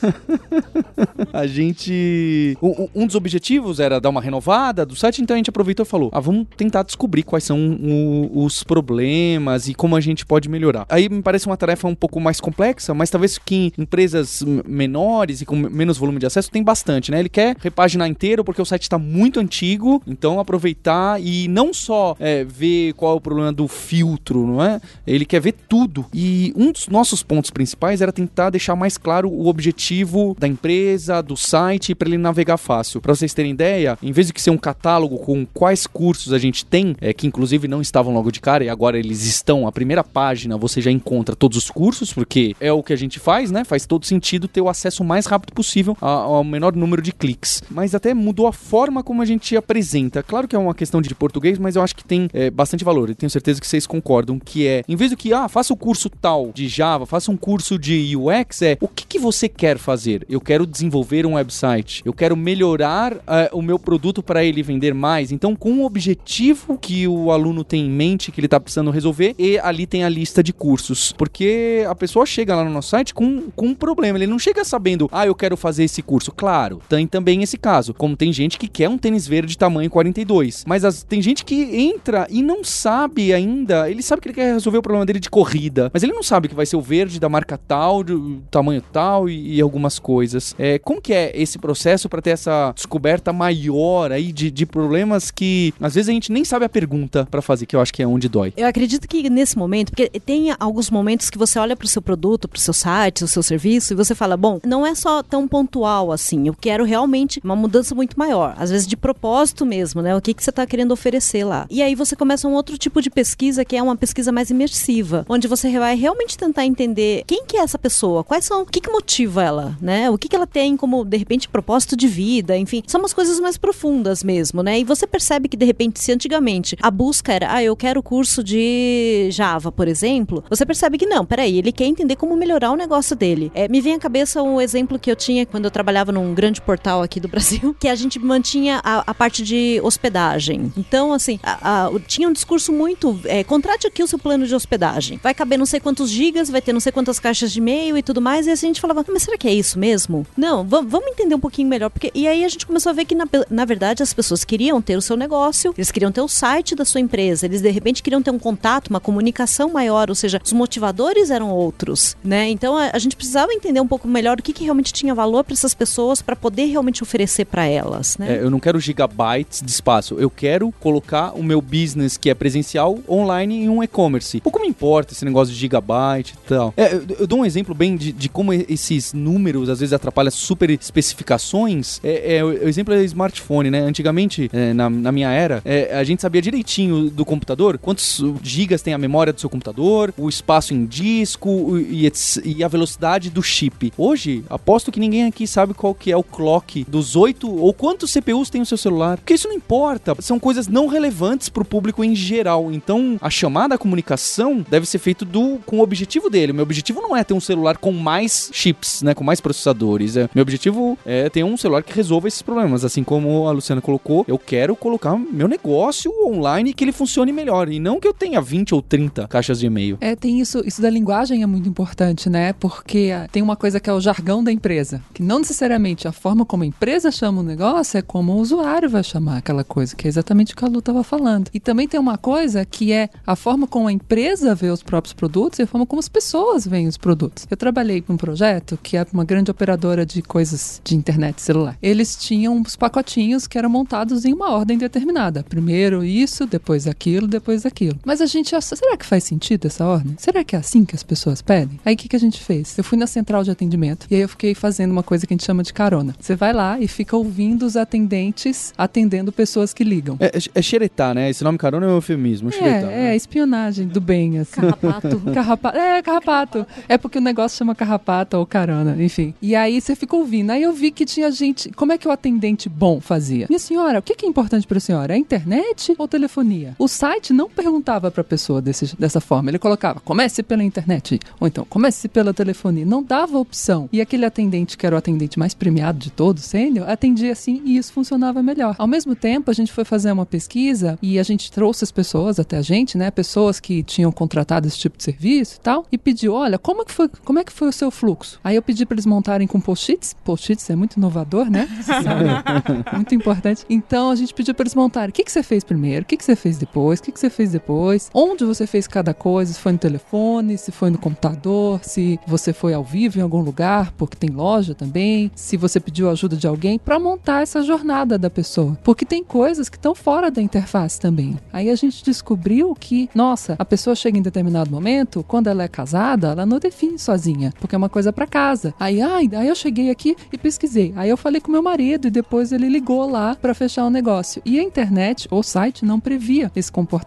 [1.32, 2.56] a gente...
[2.62, 5.88] Um, um dos objetivos era dar uma renovada do site, então a gente aproveitou e
[5.88, 10.48] falou, ah, vamos tentar descobrir quais são o- os problemas e como a gente pode
[10.48, 10.86] melhorar.
[10.88, 15.40] Aí me parece uma tarefa um pouco mais complexa, mas talvez que em empresas menores
[15.40, 17.20] e com menos volume de acesso tem bastante, né?
[17.20, 22.16] Ele quer repaginar inteiro porque o site está muito antigo, então aproveitar e não só
[22.18, 24.80] é, ver qual é o problema do filtro, não é?
[25.06, 26.06] Ele quer ver tudo.
[26.12, 31.22] E um dos nossos pontos principais era tentar deixar mais claro o objetivo da empresa,
[31.22, 33.00] do site, para ele navegar fácil.
[33.00, 36.64] Para vocês terem ideia, em vez de ser um catálogo com quais cursos a gente
[36.64, 40.02] tem, é, que inclusive não estavam logo de cara e agora eles estão, a primeira
[40.02, 43.64] página você já encontra todos os cursos, porque é o que a gente faz, né?
[43.64, 47.62] Faz todo sentido ter o acesso o mais rápido possível ao menor número de cliques.
[47.70, 50.22] Mas até mudou a forma como a gente apresenta.
[50.22, 53.10] Claro que é uma questão de português, mas eu acho que tem é, bastante valor.
[53.10, 55.76] E tenho certeza que vocês concordam que é, em vez do que, ah, faça o
[55.76, 59.78] curso tal de Java, faça um curso de UX, é o que, que você quer
[59.78, 60.26] fazer?
[60.28, 62.02] Eu quero desenvolver um website.
[62.04, 65.32] Eu quero melhorar é, o meu produto para ele vender mais.
[65.32, 69.34] Então, com um objetivo que o aluno tem em mente, que ele está precisando resolver,
[69.38, 71.12] e ali tem a lista de cursos.
[71.12, 74.18] Porque a pessoa chega lá no nosso site com, com um problema.
[74.18, 76.30] Ele não chega sabendo, ah, eu quero fazer esse curso.
[76.32, 77.92] Claro, tem também esse caso.
[77.94, 80.64] Como tem gente que quer um tênis verde tamanho 42.
[80.66, 83.90] Mas as- tem gente que entra e não sabe ainda.
[83.90, 85.90] Ele sabe que ele quer resolver o problema dele de corrida.
[85.92, 89.28] Mas ele não sabe que vai ser o verde da marca tal, do tamanho tal
[89.28, 90.54] e, e algumas coisas.
[90.58, 95.30] É, como que é esse processo para ter essa descoberta maior aí de, de problemas
[95.30, 98.02] que às vezes a gente nem sabe a pergunta para fazer, que eu acho que
[98.02, 98.52] é onde dói.
[98.56, 102.02] Eu acredito que nesse momento, porque tem alguns momentos que você olha para o seu
[102.02, 105.22] produto, para o seu site, o seu serviço, e você fala, bom, não é só
[105.22, 110.02] tão pontual assim, eu quero realmente uma mudança muito maior, às vezes de propósito mesmo,
[110.02, 110.16] né?
[110.16, 111.66] O que, que você está querendo oferecer lá.
[111.70, 115.24] E aí você começa um outro tipo de pesquisa, que é uma pesquisa mais imersiva,
[115.28, 118.80] onde você vai realmente tentar entender quem que é essa pessoa, quais são, o que,
[118.80, 120.10] que motiva ela, né?
[120.10, 123.40] O que, que ela tem como, de repente, propósito de vida, enfim, são umas coisas
[123.40, 124.78] mais profundas mesmo, né?
[124.80, 128.42] E você percebe que, de repente, se antigamente a busca era, ah, eu quero curso
[128.44, 132.76] de Java, por exemplo, você percebe que não, peraí, ele quer entender como melhorar o
[132.76, 133.50] negócio dele.
[133.54, 136.60] É, me vem à cabeça um exemplo que eu tinha quando eu trabalhava num grande
[136.60, 140.72] portal aqui do Brasil, que a gente mantinha a, a parte de hospedagem.
[140.76, 144.54] Então, assim, a- a- tinha um discurso muito, é, contrate aqui o seu plano de
[144.54, 145.18] hospedagem.
[145.22, 148.02] Vai caber não sei quantos gigas, vai ter não sei quantas caixas de e-mail e
[148.02, 150.26] tudo mais, e assim a gente falava, mas será que é isso mesmo?
[150.36, 153.04] Não, va- vamos entender um pouquinho melhor, porque e aí a gente começou a ver
[153.04, 156.28] que na, na verdade as pessoas queriam ter o seu negócio, eles queriam ter o
[156.28, 160.14] site da sua empresa, eles de repente queriam ter um contato, uma comunicação maior, ou
[160.14, 162.48] seja, os motivadores eram outros, né?
[162.48, 165.44] Então a, a gente precisava entender um pouco melhor o que, que realmente tinha valor
[165.44, 168.36] para essas pessoas para poder realmente oferecer para elas, né?
[168.36, 170.16] É, eu não quero gigabytes de espaço.
[170.18, 174.40] Eu quero colocar o meu business, que é presencial, online em um e-commerce.
[174.40, 176.74] Pouco me importa esse negócio de gigabyte e tal.
[176.76, 180.30] É, eu, eu dou um exemplo bem de, de como esses números às vezes atrapalham
[180.30, 182.00] super especificações.
[182.02, 183.80] É, é, o o exemplo é smartphone, né?
[183.80, 188.82] Antigamente, é, na, na minha era, é, a gente sabia direitinho do computador quantos gigas
[188.82, 192.10] tem a memória do seu computador, o espaço em disco e,
[192.44, 193.92] e a velocidade do chip.
[193.96, 198.12] Hoje, aposto que ninguém aqui sabe qual que é o clock dos oito ou quantos
[198.12, 199.16] CPUs tem o seu celular.
[199.16, 200.14] Porque isso não importa.
[200.20, 202.70] São coisas não relevantes para o público em geral.
[202.72, 206.52] Então, a chamada à comunicação deve ser feito do, com o objetivo dele.
[206.52, 209.14] Meu objetivo não é ter um celular com mais chips, né?
[209.14, 210.18] Com mais processadores.
[210.18, 210.30] coisa.
[210.34, 212.84] Meu objetivo é ter um celular que resolva esses problemas.
[212.84, 217.47] Assim como a Luciana colocou, eu quero colocar meu negócio online que ele funcione melhor.
[217.48, 219.98] E não que eu tenha 20 ou 30 caixas de e-mail.
[220.00, 222.52] É, tem isso, isso da linguagem é muito importante, né?
[222.52, 226.44] Porque tem uma coisa que é o jargão da empresa, que não necessariamente a forma
[226.44, 230.06] como a empresa chama o negócio é como o usuário vai chamar aquela coisa, que
[230.06, 231.50] é exatamente o que a Lu estava falando.
[231.54, 235.12] E também tem uma coisa que é a forma como a empresa vê os próprios
[235.12, 237.46] produtos e a forma como as pessoas veem os produtos.
[237.50, 241.76] Eu trabalhei com um projeto que é uma grande operadora de coisas de internet celular.
[241.82, 245.44] Eles tinham os pacotinhos que eram montados em uma ordem determinada.
[245.44, 247.98] Primeiro isso, depois aquilo, depois aquilo.
[248.04, 250.14] Mas a gente acha, será que faz sentido essa ordem?
[250.18, 251.78] Será que é assim que as pessoas pedem?
[251.84, 252.76] Aí o que, que a gente fez?
[252.76, 255.36] Eu fui na central de atendimento e aí eu fiquei fazendo uma coisa que a
[255.36, 256.14] gente chama de carona.
[256.20, 260.16] Você vai lá e fica ouvindo os atendentes atendendo pessoas que ligam.
[260.20, 261.28] É, é, é xeretar, né?
[261.30, 262.50] Esse nome carona é um eufemismo.
[262.50, 263.12] xeretar, É, né?
[263.12, 264.60] é, espionagem do bem, assim.
[264.60, 265.20] Carrapato.
[265.34, 265.78] Carrapato.
[265.78, 266.66] É, carrapato.
[266.88, 269.34] É porque o negócio chama carrapato ou carona, enfim.
[269.42, 270.50] E aí você fica ouvindo.
[270.50, 271.70] Aí eu vi que tinha gente.
[271.70, 273.46] Como é que o atendente bom fazia?
[273.48, 275.12] Minha senhora, o que é importante para a senhora?
[275.12, 276.74] É a internet ou telefonia?
[276.78, 279.50] O site não perguntava para a pessoa desse, dessa forma.
[279.50, 281.18] Ele colocava, comece pela internet.
[281.40, 282.86] Ou então, comece pela telefonia.
[282.86, 283.88] Não dava opção.
[283.92, 287.76] E aquele atendente, que era o atendente mais premiado de todos, sênior, atendia assim e
[287.76, 288.74] isso funcionava melhor.
[288.78, 292.38] Ao mesmo tempo, a gente foi fazer uma pesquisa e a gente trouxe as pessoas
[292.38, 293.10] até a gente, né?
[293.10, 296.84] Pessoas que tinham contratado esse tipo de serviço e tal, e pediu: olha, como é
[296.84, 298.40] que foi, como é que foi o seu fluxo?
[298.42, 300.14] Aí eu pedi para eles montarem com post-its.
[300.24, 301.68] Post-its é muito inovador, né?
[302.92, 303.64] Muito importante.
[303.68, 305.10] Então a gente pediu para eles montarem.
[305.10, 306.02] O que, que você fez primeiro?
[306.02, 307.00] O que, que você fez depois?
[307.08, 308.10] Que, que você fez depois?
[308.12, 309.54] Onde você fez cada coisa?
[309.54, 313.40] Se foi no telefone, se foi no computador, se você foi ao vivo em algum
[313.40, 318.18] lugar, porque tem loja também, se você pediu ajuda de alguém para montar essa jornada
[318.18, 318.78] da pessoa.
[318.84, 321.38] Porque tem coisas que estão fora da interface também.
[321.50, 325.68] Aí a gente descobriu que, nossa, a pessoa chega em determinado momento, quando ela é
[325.68, 328.74] casada, ela não define sozinha, porque é uma coisa para casa.
[328.78, 330.92] Aí, ai, aí eu cheguei aqui e pesquisei.
[330.94, 334.42] Aí eu falei com meu marido e depois ele ligou lá para fechar o negócio.
[334.44, 336.97] E a internet, ou site, não previa esse comportamento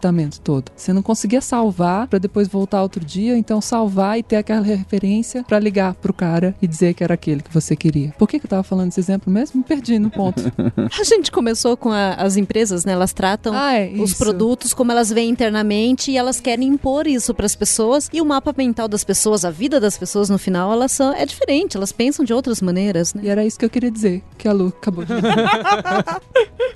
[0.42, 0.70] todo.
[0.76, 5.42] Você não conseguia salvar para depois voltar outro dia, então salvar e ter aquela referência
[5.44, 8.12] para ligar pro cara e dizer que era aquele que você queria.
[8.18, 9.58] Por que, que eu tava falando esse exemplo mesmo?
[9.58, 10.42] Me perdi no ponto.
[11.00, 12.92] A gente começou com a- as empresas, né?
[12.92, 14.18] Elas tratam ah, é, os isso.
[14.18, 18.08] produtos como elas veem internamente e elas querem impor isso para as pessoas.
[18.12, 21.24] E o mapa mental das pessoas, a vida das pessoas no final, elas são, é
[21.26, 23.22] diferente, elas pensam de outras maneiras, né?
[23.24, 25.32] E era isso que eu queria dizer, que a Lu acabou de dizer.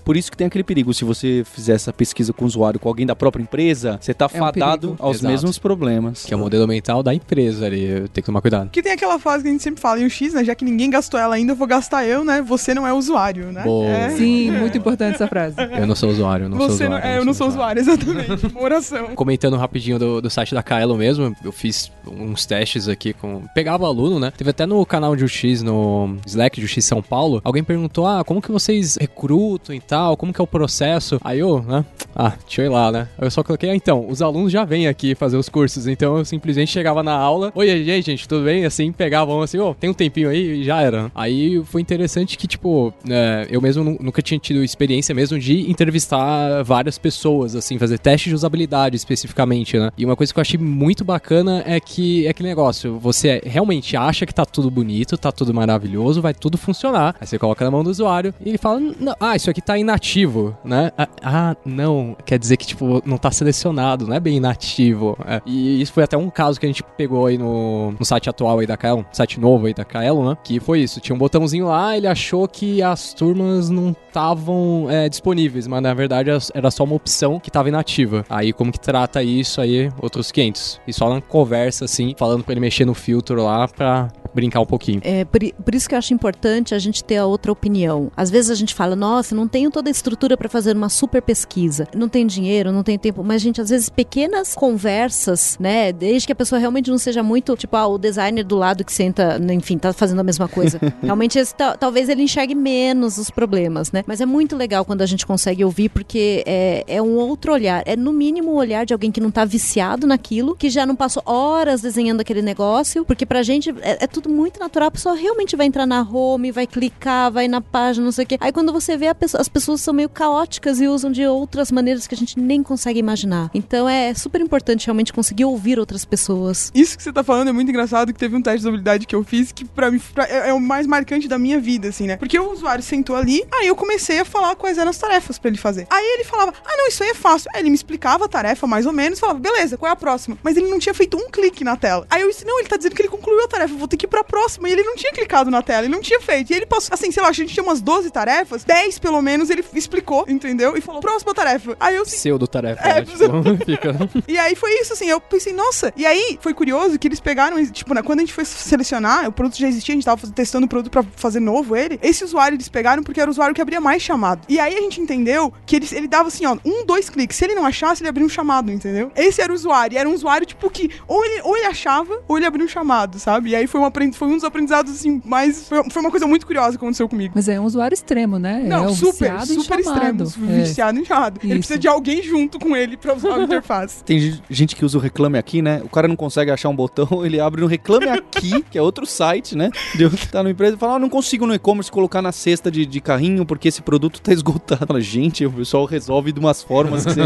[0.05, 0.93] Por isso que tem aquele perigo.
[0.95, 4.29] Se você fizer essa pesquisa com o usuário, com alguém da própria empresa, você tá
[4.33, 4.97] É um fadado perigo.
[5.05, 5.33] aos Exato.
[5.33, 6.25] mesmos problemas.
[6.25, 7.87] Que é o modelo mental da empresa ali.
[8.13, 8.71] Tem que tomar cuidado.
[8.71, 10.45] Que tem aquela frase que a gente sempre fala, e o X, né?
[10.45, 12.43] Já que ninguém gastou ela ainda, eu vou gastar eu, né?
[12.43, 13.63] Você não é usuário, né?
[13.63, 13.87] Boa.
[13.87, 14.11] É.
[14.11, 15.57] Sim, muito importante essa frase.
[15.77, 17.15] Eu não sou usuário, eu não sou Você não, usuário.
[17.15, 18.47] é, eu não sou usuário, exatamente.
[18.47, 19.07] Uma oração.
[19.15, 23.43] Comentando rapidinho do, do site da Kaelo mesmo, eu fiz uns testes aqui com.
[23.55, 24.33] Pegava aluno, né?
[24.37, 28.23] Teve até no canal de UX, no Slack de UX São Paulo, alguém perguntou: ah,
[28.25, 30.17] como que vocês recrutam e tal?
[30.17, 31.19] Como que é o processo?
[31.23, 31.85] Aí eu, né?
[32.15, 33.09] Ah, deixa eu ir lá, né?
[33.19, 36.25] Eu só coloquei, ah, então, os alunos já vêm aqui fazer os cursos, então eu
[36.25, 38.65] simplesmente chegava na aula, oi, e aí, gente, tudo bem?
[38.65, 41.11] Assim, pegavam assim, ô, tem um tempinho aí e já era.
[41.15, 45.71] Aí foi interessante que, tipo, é, eu mesmo nu- nunca tinha tido experiência mesmo de
[45.71, 49.91] entrevistar várias pessoas, assim, fazer teste de usabilidade especificamente, né?
[49.97, 51.96] E uma coisa que eu achei muito bacana é que
[52.27, 56.57] é aquele negócio, você realmente acha que tá tudo bonito, tá tudo maravilhoso, vai tudo
[56.59, 57.15] funcionar.
[57.21, 59.77] Aí você coloca na mão do usuário e ele fala, "Não, ah, isso aqui tá
[59.79, 60.91] inativo, né?
[60.97, 65.17] Ah, Ah, não, quer dizer que, tipo, não tá selecionado, não é bem inativo.
[65.27, 65.41] É.
[65.45, 68.59] E isso foi até um caso que a gente pegou aí no, no site atual
[68.59, 70.37] aí da Kaelon, site novo aí da Kaelon, né?
[70.45, 75.09] Que foi isso, tinha um botãozinho lá, ele achou que as turmas não estavam é,
[75.09, 78.25] disponíveis, mas na verdade era só uma opção que tava inativa.
[78.31, 80.81] Aí como que trata isso aí, outros 500.
[80.87, 84.67] E só na conversa, assim, falando pra ele mexer no filtro lá pra brincar um
[84.67, 85.01] pouquinho.
[85.03, 88.13] É, por, por isso que eu acho importante a gente ter a outra opinião.
[88.17, 91.21] Às vezes a gente fala, nossa, não tenho toda a estrutura para fazer uma super
[91.23, 96.27] pesquisa, não tenho dinheiro, não tenho tempo, mas, gente, às vezes pequenas conversas, né, desde
[96.27, 99.41] que a pessoa realmente não seja muito, tipo, ah, o designer do lado que senta,
[99.53, 100.79] enfim, tá fazendo a mesma coisa.
[101.03, 104.05] realmente, esse, ta- talvez ele enxergue menos os problemas, né?
[104.07, 107.83] Mas é muito legal quando a gente consegue ouvir, porque é, é um outro olhar.
[107.87, 110.95] É, no mínimo, o olhar de alguém que não tá viciado naquilo, que já não
[110.95, 114.89] passou horas desenhando aquele negócio, porque pra gente é, é tudo muito natural.
[114.89, 118.29] A pessoa realmente vai entrar na home, vai clicar, vai na página, não sei o
[118.29, 118.37] quê.
[118.41, 122.07] Aí quando você vê, pessoa- as pessoas são meio caóticas e usam de outras maneiras
[122.07, 123.51] que a gente nem consegue imaginar.
[123.55, 126.71] Então é super importante realmente conseguir ouvir outras pessoas.
[126.75, 129.15] Isso que você tá falando é muito engraçado, que teve um teste de habilidade que
[129.15, 132.07] eu fiz que pra mim pra- é, é o mais marcante da minha vida, assim,
[132.07, 132.17] né?
[132.17, 135.49] Porque o usuário sentou ali, aí eu comecei a falar quais eram as tarefas pra
[135.49, 135.87] ele fazer.
[135.91, 137.51] Aí ele falava, ah, não, isso aí é fácil.
[137.55, 140.37] Aí ele me explicava a tarefa mais ou menos, falava, beleza, qual é a próxima?
[140.43, 142.07] Mas ele não tinha feito um clique na tela.
[142.11, 144.07] Aí eu disse, não, ele tá dizendo que ele concluiu a tarefa, vou ter que
[144.07, 144.69] ir pra próxima.
[144.69, 146.51] E ele não tinha clicado na tela, ele não tinha feito.
[146.51, 149.51] E ele passou, assim, sei lá, a gente tinha umas 12 tarefas, 10 pelo menos
[149.51, 150.77] ele explicou, entendeu?
[150.77, 151.77] E falou, próxima tarefa.
[151.79, 153.03] Aí eu assim, Pseudo-tarefa, É, né?
[153.17, 153.97] Tipo, fica...
[154.29, 155.93] E aí foi isso, assim, eu pensei, nossa.
[155.97, 159.33] E aí foi curioso que eles pegaram, tipo, né, quando a gente foi selecionar, o
[159.33, 161.99] produto já existia, a gente tava testando o produto pra fazer novo ele.
[162.03, 164.43] Esse usuário eles pegaram porque era o usuário que abria mais chamado.
[164.49, 167.37] E aí a gente entendeu que ele, ele dava assim, ó, um, dois cliques.
[167.37, 169.11] Se ele não achasse, ele abria um chamado, entendeu?
[169.15, 169.95] Esse era o usuário.
[169.95, 172.69] E era um usuário, tipo, que ou ele, ou ele achava, ou ele abria um
[172.69, 173.51] chamado, sabe?
[173.51, 175.69] E aí foi, um aprend- foi um dos aprendizados, assim, mais.
[175.69, 177.33] Foi, foi uma coisa muito curiosa que aconteceu comigo.
[177.35, 178.63] Mas é um usuário extremo, né?
[178.67, 180.23] Não, é o super, super extremo.
[180.51, 180.63] É.
[180.63, 181.41] Viciado em chamado.
[181.43, 184.03] Ele precisa de alguém junto com ele pra usar a interface.
[184.05, 185.81] Tem gen- gente que usa o Reclame Aqui, né?
[185.85, 189.07] O cara não consegue achar um botão, ele abre no Reclame Aqui, que é outro
[189.07, 189.71] site, né?
[189.95, 192.71] De que tá na empresa e fala, ah, não consigo no e-commerce colocar na cesta
[192.71, 194.87] de, de carrinho porque esse produto tá esgotado.
[194.87, 197.21] Fala, gente, o pessoal resolve de umas formas que você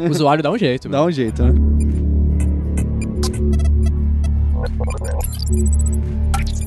[0.00, 0.88] O usuário dá um jeito.
[0.88, 1.52] dá um jeito, né?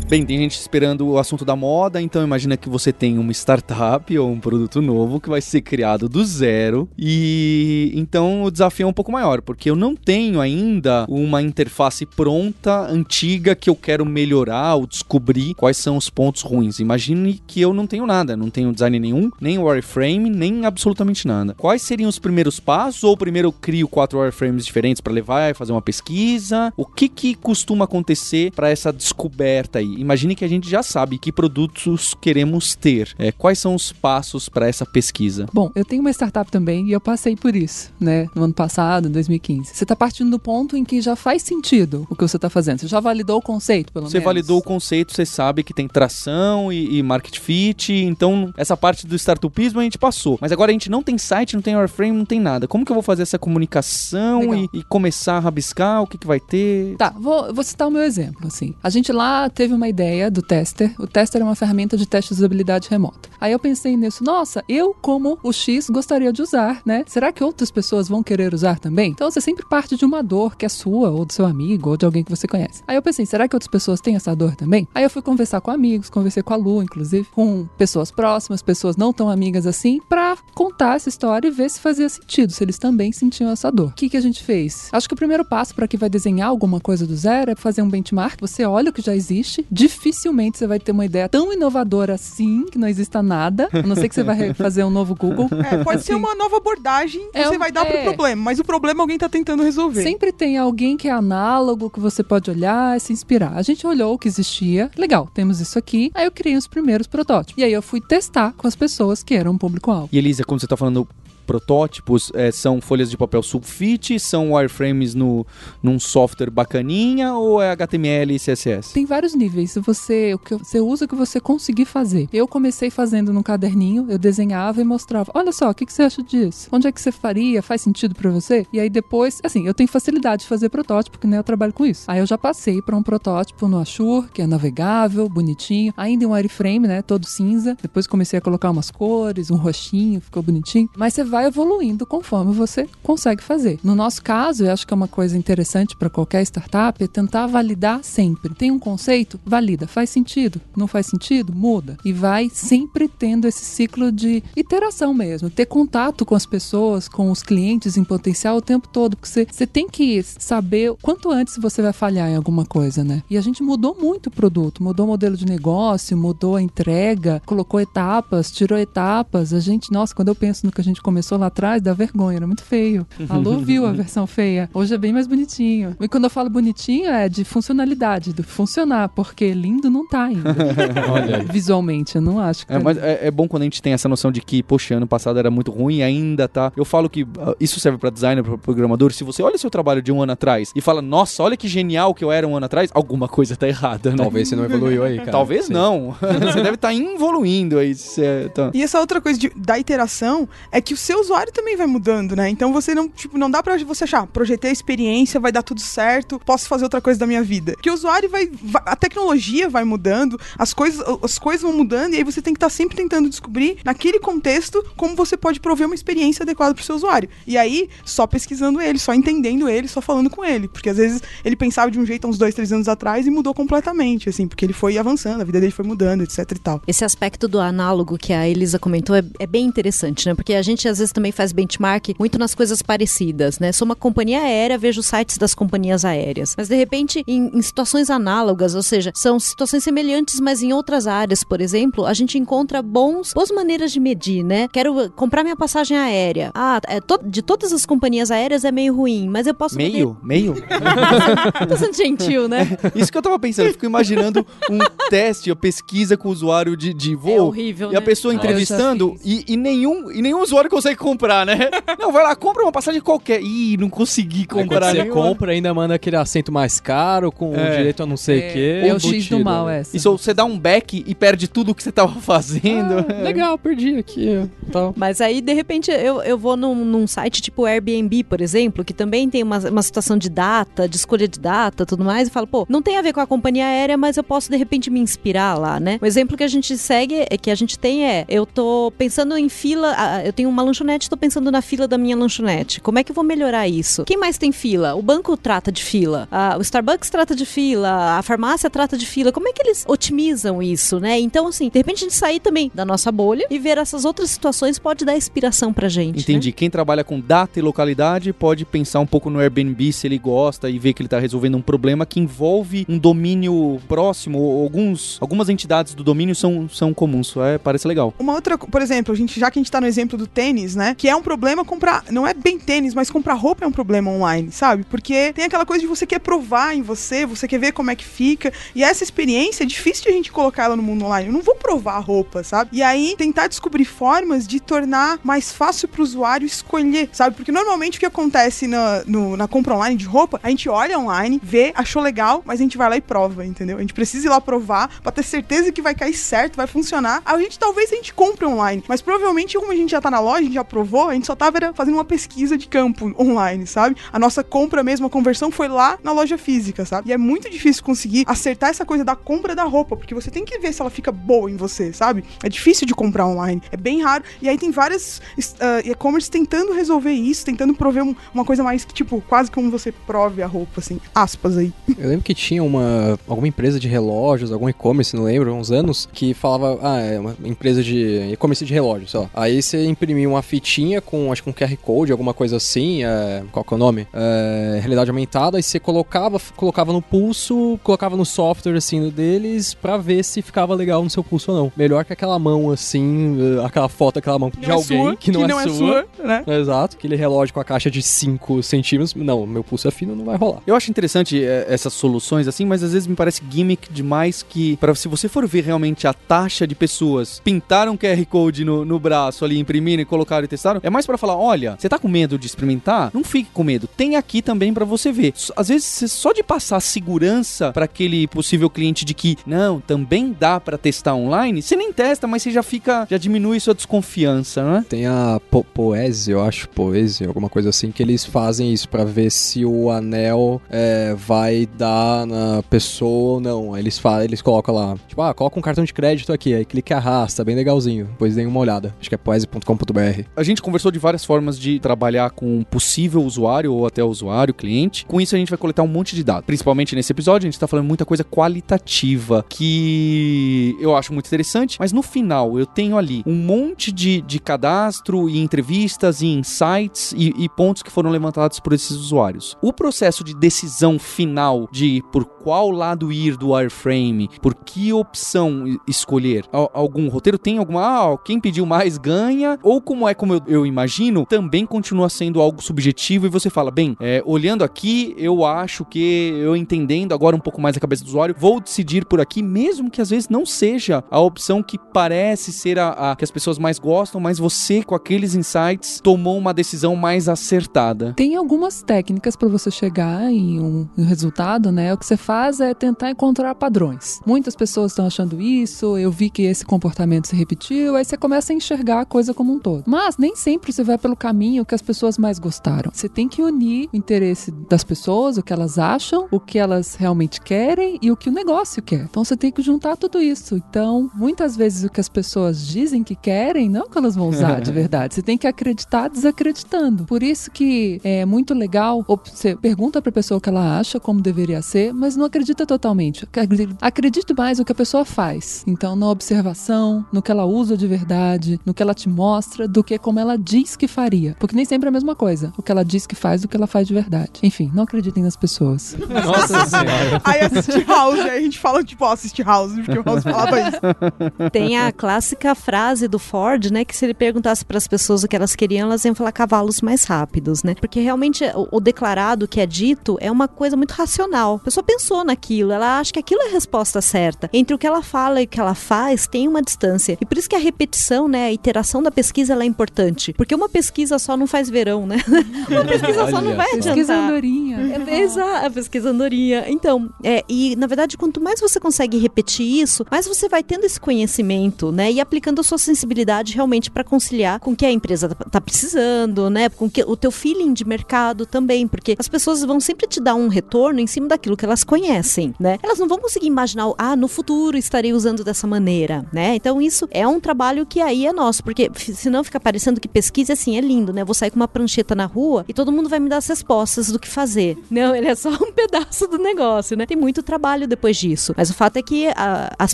[0.10, 4.18] Bem, tem gente esperando o assunto da moda, então imagina que você tem uma startup
[4.18, 6.88] ou um produto novo que vai ser criado do zero.
[6.98, 12.06] E então o desafio é um pouco maior, porque eu não tenho ainda uma interface
[12.06, 16.80] pronta, antiga, que eu quero melhorar ou descobrir quais são os pontos ruins.
[16.80, 21.54] Imagine que eu não tenho nada, não tenho design nenhum, nem wireframe, nem absolutamente nada.
[21.56, 23.04] Quais seriam os primeiros passos?
[23.04, 26.72] Ou primeiro eu crio quatro wireframes diferentes para levar e fazer uma pesquisa?
[26.78, 29.97] O que que costuma acontecer para essa descoberta aí?
[29.98, 33.14] Imagine que a gente já sabe que produtos queremos ter.
[33.18, 35.48] É, quais são os passos para essa pesquisa?
[35.54, 38.28] Bom, eu tenho uma startup também e eu passei por isso, né?
[38.36, 39.72] No ano passado, em 2015.
[39.74, 42.80] Você tá partindo do ponto em que já faz sentido o que você tá fazendo.
[42.80, 44.26] Você já validou o conceito, pelo Você menos.
[44.26, 49.08] validou o conceito, você sabe que tem tração e, e market fit, então essa parte
[49.08, 50.38] do startupismo a gente passou.
[50.42, 52.68] Mas agora a gente não tem site, não tem wireframe, não tem nada.
[52.68, 56.02] Como que eu vou fazer essa comunicação e, e começar a rabiscar?
[56.02, 56.96] O que, que vai ter?
[56.98, 58.74] Tá, vou, vou citar o meu exemplo, assim.
[58.84, 60.94] A gente lá teve uma ideia do tester.
[61.00, 63.30] O tester é uma ferramenta de teste de usabilidade remota.
[63.40, 67.04] Aí eu pensei nisso, nossa, eu como o X gostaria de usar, né?
[67.08, 69.12] Será que outras pessoas vão querer usar também?
[69.12, 71.98] Então você sempre parte de uma dor que é sua, ou do seu amigo, ou
[71.98, 72.84] de alguém que você conhece.
[72.88, 74.88] Aí eu pensei, será que outras pessoas têm essa dor também?
[74.94, 78.98] Aí eu fui conversar com amigos, conversei com a Lu, inclusive, com pessoas próximas, pessoas
[78.98, 82.78] não tão amigas assim, pra contar essa história e ver se fazia sentido, se eles
[82.78, 83.90] também sentiam essa dor.
[83.90, 84.90] O que, que a gente fez?
[84.92, 87.82] Acho que o primeiro passo para quem vai desenhar alguma coisa do zero é fazer
[87.82, 88.40] um benchmark.
[88.42, 92.66] Você olha o que já existe, dificilmente você vai ter uma ideia tão inovadora assim,
[92.66, 95.48] que não exista nada, a não ser que você vai fazer um novo Google.
[95.72, 98.04] É, pode ser uma nova abordagem que É você vai dar pro é.
[98.04, 100.04] problema, mas o problema alguém tá tentando resolver.
[100.04, 103.54] Sempre tem alguém que é análogo, que você pode olhar e se inspirar.
[103.56, 106.12] A gente olhou o que existia, legal, temos isso aqui.
[106.14, 107.62] Aí eu criei os primeiros protótipos.
[107.62, 110.10] E aí eu fui testar com as pessoas que eram público-alvo.
[110.12, 111.08] E Elisa, quando você tá falando
[111.48, 115.48] protótipos, é, são folhas de papel sulfite, são wireframes no,
[115.82, 118.94] num software bacaninha ou é HTML e CSS?
[118.94, 119.76] Tem vários níveis.
[119.82, 122.28] Você, o que você usa o que você conseguir fazer.
[122.34, 125.32] Eu comecei fazendo num caderninho, eu desenhava e mostrava.
[125.34, 126.68] Olha só, o que, que você acha disso?
[126.72, 127.64] Onde é que você faria?
[127.64, 128.68] Faz sentido pra você?
[128.74, 131.86] E aí depois, assim, eu tenho facilidade de fazer protótipo, que nem eu trabalho com
[131.86, 132.04] isso.
[132.08, 136.28] Aí eu já passei pra um protótipo no Ashur, que é navegável, bonitinho, ainda em
[136.28, 137.78] um wireframe, né, todo cinza.
[137.82, 140.90] Depois comecei a colocar umas cores, um roxinho, ficou bonitinho.
[140.98, 143.80] Mas você vai evoluindo conforme você consegue fazer.
[143.84, 147.48] No nosso caso, eu acho que é uma coisa interessante para qualquer startup é tentar
[147.48, 148.54] validar sempre.
[148.54, 153.66] Tem um conceito, valida, faz sentido, não faz sentido, muda e vai sempre tendo esse
[153.66, 158.62] ciclo de iteração mesmo, ter contato com as pessoas, com os clientes em potencial o
[158.62, 162.66] tempo todo, porque você, você tem que saber quanto antes você vai falhar em alguma
[162.66, 163.24] coisa, né?
[163.30, 167.42] E a gente mudou muito o produto, mudou o modelo de negócio, mudou a entrega,
[167.46, 169.54] colocou etapas, tirou etapas.
[169.54, 172.38] A gente, nossa, quando eu penso no que a gente começou lá atrás, dá vergonha,
[172.38, 173.06] era muito feio.
[173.28, 174.70] A Lu viu a versão feia.
[174.74, 175.96] Hoje é bem mais bonitinho.
[176.00, 180.54] E quando eu falo bonitinho, é de funcionalidade, do funcionar, porque lindo não tá ainda.
[181.52, 183.94] Visualmente, eu não acho que É, tá mas é, é bom quando a gente tem
[183.94, 186.72] essa noção de que, poxa, ano passado era muito ruim e ainda tá.
[186.76, 189.12] Eu falo que ah, isso serve pra designer, pra programador.
[189.12, 192.14] Se você olha seu trabalho de um ano atrás e fala, nossa, olha que genial
[192.14, 194.18] que eu era um ano atrás, alguma coisa tá errada, né?
[194.18, 195.32] Talvez você não evoluiu aí, cara.
[195.32, 195.74] Talvez Sim.
[195.74, 196.16] não.
[196.22, 197.94] você deve estar evoluindo aí.
[197.96, 198.72] se é- tá.
[198.74, 202.36] E essa outra coisa de- da iteração é que o seu usuário também vai mudando,
[202.36, 202.50] né?
[202.50, 205.82] Então você não, tipo, não dá pra você achar, projetei a experiência, vai dar tudo
[205.82, 207.74] certo, posso fazer outra coisa da minha vida.
[207.74, 212.14] Porque o usuário vai, vai- a tecnologia vai mudando, as coisas, as coisas vão mudando
[212.14, 215.88] e aí você tem que estar sempre tentando descobrir naquele contexto como você pode prover
[215.88, 217.30] uma experiência adequada pro seu usuário.
[217.46, 221.22] E aí, só pesquisando ele, só entendendo ele, só falando com ele, porque às vezes
[221.44, 224.48] ele pensava de um jeito há uns dois, três anos atrás e mudou completamente, assim,
[224.48, 226.82] porque ele foi avançando, a vida dele foi mudando, etc e tal.
[226.88, 230.34] Esse aspecto do análogo que a Elisa comentou é, é bem interessante, né?
[230.36, 233.72] Porque a gente às às vezes também faz benchmark muito nas coisas parecidas, né?
[233.72, 236.56] Sou uma companhia aérea, vejo sites das companhias aéreas.
[236.58, 241.08] Mas de repente, em, em situações análogas, ou seja, são situações semelhantes, mas em outras
[241.08, 244.68] áreas, por exemplo, a gente encontra bons, boas maneiras de medir, né?
[244.70, 246.52] Quero comprar minha passagem aérea.
[246.54, 250.18] Ah, é to de todas as companhias aéreas é meio ruim, mas eu posso Meio?
[250.24, 250.56] Meio?
[251.68, 252.78] Tô sendo gentil, né?
[252.96, 254.80] Isso que eu tava pensando, eu fico imaginando um
[255.10, 257.32] teste, a pesquisa com o usuário de, de voo.
[257.32, 258.06] É horrível, E a né?
[258.06, 261.70] pessoa entrevistando e, e nenhum, e nenhum usuário consegue comprar, né?
[262.00, 263.42] Não, vai lá, compra uma passagem qualquer.
[263.42, 265.22] Ih, não consegui Aí comprar você nenhuma.
[265.22, 267.78] compra, ainda manda aquele assento mais caro, com É.
[267.78, 268.82] direito a não sei o quê.
[268.86, 269.80] É o X do mal, né?
[269.80, 269.96] essa.
[269.96, 273.06] E se você dá um back e perde tudo o que você tava fazendo.
[273.10, 274.48] Ah, legal, perdi aqui.
[274.72, 274.94] Tal.
[274.96, 278.94] Mas aí, de repente, eu, eu vou num, num site tipo Airbnb, por exemplo, que
[278.94, 282.48] também tem uma, uma situação de data, de escolha de data tudo mais, e falo,
[282.48, 285.00] pô, não tem a ver com a companhia aérea, mas eu posso, de repente, me
[285.00, 285.98] inspirar lá, né?
[286.02, 289.38] O exemplo que a gente segue, é que a gente tem é, eu tô pensando
[289.38, 290.77] em fila, ah, eu tenho uma lanchonete,
[291.10, 292.82] tô pensando na fila da minha lanchonete.
[292.82, 294.04] Como é que eu vou melhorar isso?
[294.06, 294.96] Quem mais tem fila?
[294.96, 299.06] O banco trata de fila, ah, o Starbucks trata de fila, a farmácia trata de
[299.06, 299.32] fila.
[299.32, 301.20] Como é que eles otimizam isso, né?
[301.20, 304.30] Então, assim, de repente a gente sair também da nossa bolha e ver essas outras
[304.32, 306.16] situações pode dar inspiração pra gente.
[306.16, 306.22] né?
[306.22, 306.52] Entendi.
[306.52, 310.70] Quem trabalha com data e localidade pode pensar um pouco no Airbnb se ele gosta
[310.70, 314.40] e ver que ele está resolvendo um problema que envolve um domínio próximo.
[314.40, 317.36] ou Alguns, algumas entidades do domínio são, são comuns.
[317.38, 318.14] É, parece legal.
[318.20, 320.67] Uma outra, por exemplo, a gente, já que a gente tá no exemplo do tênis,
[320.76, 320.96] né?
[320.98, 322.04] Que é um problema comprar.
[322.12, 324.84] Não é bem tênis, mas comprar roupa é um problema online, sabe?
[324.86, 327.96] Porque tem aquela coisa de você quer provar em você, você quer ver como é
[327.96, 328.52] que fica.
[328.76, 331.28] E essa experiência é difícil de a gente colocar ela no mundo online.
[331.28, 332.70] Eu não vou provar a roupa, sabe?
[332.74, 337.36] E aí tentar descobrir formas de tornar mais fácil pro usuário escolher, sabe?
[337.36, 340.98] Porque normalmente o que acontece na, no- na compra online de roupa, a gente olha
[341.00, 343.78] online, vê, achou legal, mas a gente vai lá e prova, entendeu?
[343.78, 347.22] A gente precisa ir lá provar pra ter certeza que vai cair certo, vai funcionar.
[347.26, 350.20] A gente talvez a gente compre online, mas provavelmente como a gente já tá na
[350.20, 353.66] loja, a gente já provou, a gente só tava fazendo uma pesquisa de campo online,
[353.68, 353.96] sabe?
[354.12, 357.10] A nossa compra mesmo, a conversão foi lá na loja física, sabe?
[357.10, 360.44] E é muito difícil conseguir acertar essa coisa da compra da roupa, porque você tem
[360.44, 362.24] que ver se ela fica boa em você, sabe?
[362.44, 364.24] É difícil de comprar online, é bem raro.
[364.42, 365.22] E aí tem várias
[365.60, 369.70] ah, e-commerce tentando resolver isso, tentando prover um- uma coisa mais que, tipo, quase como
[369.70, 371.72] você prove a roupa, assim, aspas aí.
[371.98, 376.08] Eu lembro que tinha uma alguma empresa de relógios, algum e-commerce, não lembro, uns anos,
[376.12, 379.30] que falava, ah, é uma empresa de e-commerce de relógios, só.
[379.34, 383.44] Aí você imprimia uma fitinha com, acho que um QR Code, alguma coisa assim, é,
[383.52, 384.08] qual que é o nome?
[384.14, 389.98] É, realidade aumentada, e você colocava, colocava no pulso, colocava no software, assim, deles, pra
[389.98, 391.72] ver se ficava legal no seu pulso ou não.
[391.76, 395.16] Melhor que aquela mão, assim, eh, aquela foto, aquela mão de Não é alguém sua,
[395.16, 396.06] que não, é, sua.
[396.24, 396.44] né?
[396.48, 399.14] Exato, aquele relógio com a caixa de 5 centímetros.
[399.14, 400.62] Não, meu pulso é fino, não vai rolar.
[400.66, 404.78] Eu acho interessante é, essas soluções assim, mas às vezes me parece gimmick demais que,
[404.78, 409.00] para se você for ver realmente a taxa de pessoas pintaram QR Code no, no
[409.00, 412.08] braço ali, imprimiram e colocaram e testaram, é mais pra falar, olha, você tá com
[412.08, 413.12] medo de experimentar?
[413.14, 415.34] Não fique com medo, tem aqui também pra você ver.
[415.56, 420.60] Às vezes só de passar segurança pra aquele possível cliente de que, não, também dá
[420.60, 424.86] pra testar online, você nem testa, mas você já fica, já diminui sua desconfiança, né?
[424.88, 429.04] Tem a po Poese, eu acho, Poese, alguma coisa assim, que eles fazem isso pra
[429.04, 433.78] ver se o anel é, vai dar na pessoa ou não.
[433.78, 436.98] Eles, eles colocam lá, tipo, ah, coloca um cartão de crédito aqui, aí clica e
[436.98, 438.06] arrasta, bem legalzinho.
[438.06, 438.94] Depois dêem uma olhada.
[439.00, 440.27] Acho que é poese.com.br.
[440.36, 444.54] A gente conversou de várias formas de trabalhar com um possível usuário ou até usuário,
[444.54, 445.06] cliente.
[445.06, 446.46] Com isso a gente vai coletar um monte de dados.
[446.46, 451.78] Principalmente nesse episódio, a gente tá falando muita coisa qualitativa que eu acho muito interessante,
[451.80, 457.14] mas no final eu tenho ali um monte de, de cadastro e entrevistas e insights
[457.18, 459.58] e, e pontos que foram levantados por esses usuários.
[459.62, 465.66] O processo de decisão final de por qual lado ir do wireframe, por que opção
[465.88, 467.82] escolher, Al- algum roteiro tem alguma,
[468.14, 472.42] ah, quem pediu mais ganha, ou como é como eu, eu imagino, também continua sendo
[472.42, 477.36] algo subjetivo e você fala, bem, é, olhando aqui, eu acho que eu entendendo agora
[477.36, 480.30] um pouco mais a cabeça do usuário, vou decidir por aqui, mesmo que às vezes
[480.30, 484.40] não seja a opção que parece ser a, a que as pessoas mais gostam, mas
[484.40, 488.14] você com aqueles insights tomou uma decisão mais acertada.
[488.16, 491.94] Tem algumas técnicas para você chegar em um, um resultado, né?
[491.94, 494.20] O que você faz é tentar encontrar padrões.
[494.26, 498.52] Muitas pessoas estão achando isso, eu vi que esse comportamento se repetiu, aí você começa
[498.52, 499.84] a enxergar a coisa como um todo.
[499.86, 502.92] Mas nem sempre você vai pelo caminho que as pessoas mais gostaram.
[502.94, 506.96] Você tem que unir o interesse das pessoas, o que elas acham, o que elas
[506.96, 509.02] realmente querem e o que o negócio quer.
[509.10, 510.56] Então você tem que juntar tudo isso.
[510.70, 514.16] Então, muitas vezes o que as pessoas dizem que querem, não é o que elas
[514.16, 515.16] vão usar de verdade.
[515.16, 517.06] Você tem que acreditar desacreditando.
[517.06, 521.22] Por isso que é muito legal, você pergunta pra pessoa o que ela acha, como
[521.22, 523.26] deveria ser, mas não acredita totalmente.
[523.26, 525.64] Acre- Acredite mais no que a pessoa faz.
[525.68, 529.84] Então, na observação, no que ela usa de verdade, no que ela te mostra, do
[529.88, 531.34] que é como ela diz que faria.
[531.40, 532.54] Porque nem sempre é a mesma coisa.
[532.58, 534.32] O que ela diz que faz, o que ela faz de verdade.
[534.44, 535.96] Enfim, não acreditem nas pessoas.
[536.10, 537.22] Nossa senhora.
[537.24, 540.60] Aí assiste House, aí a gente fala, tipo, ó, assiste House, porque o House falava
[540.60, 541.50] isso.
[541.54, 543.86] Tem a clássica frase do Ford, né?
[543.86, 546.82] Que se ele perguntasse para as pessoas o que elas queriam, elas iam falar cavalos
[546.82, 547.74] mais rápidos, né?
[547.80, 551.56] Porque realmente o, o declarado que é dito é uma coisa muito racional.
[551.56, 554.50] A pessoa pensou naquilo, ela acha que aquilo é a resposta certa.
[554.52, 557.18] Entre o que ela fala e o que ela faz, tem uma distância.
[557.22, 558.48] E por isso que a repetição, né?
[558.48, 560.34] A iteração da pesquisa ela é importante.
[560.34, 562.18] Porque uma pesquisa só não faz verão, né?
[562.70, 563.84] uma pesquisa só não vai adiantar.
[563.94, 565.04] Pesquisa andorinha.
[565.08, 566.66] É, exa- a pesquisa andorinha.
[566.68, 570.84] Então, é, e na verdade, quanto mais você consegue repetir isso, mais você vai tendo
[570.86, 572.12] esse conhecimento, né?
[572.12, 575.62] E aplicando a sua sensibilidade realmente para conciliar com o que a empresa tá- tá
[575.62, 576.70] precisando, né?
[576.70, 580.34] Com que, o teu feeling de mercado também, porque as pessoas vão sempre te dar
[580.36, 582.78] um retorno em cima daquilo que elas conhecem, né?
[582.82, 586.56] Elas não vão conseguir imaginar, ah, no futuro estarei usando dessa maneira, né?
[586.56, 590.54] Então isso é um trabalho que aí é nosso, porque senão fica parecendo que pesquisa
[590.54, 591.26] assim é lindo, né?
[591.26, 594.08] Vou sair com uma prancheta na rua e todo mundo vai me dar as respostas
[594.10, 594.78] do que fazer.
[594.90, 597.06] Não, ele é só um pedaço do negócio, né?
[597.06, 598.54] Tem muito trabalho depois disso.
[598.56, 599.94] Mas o fato é que a- as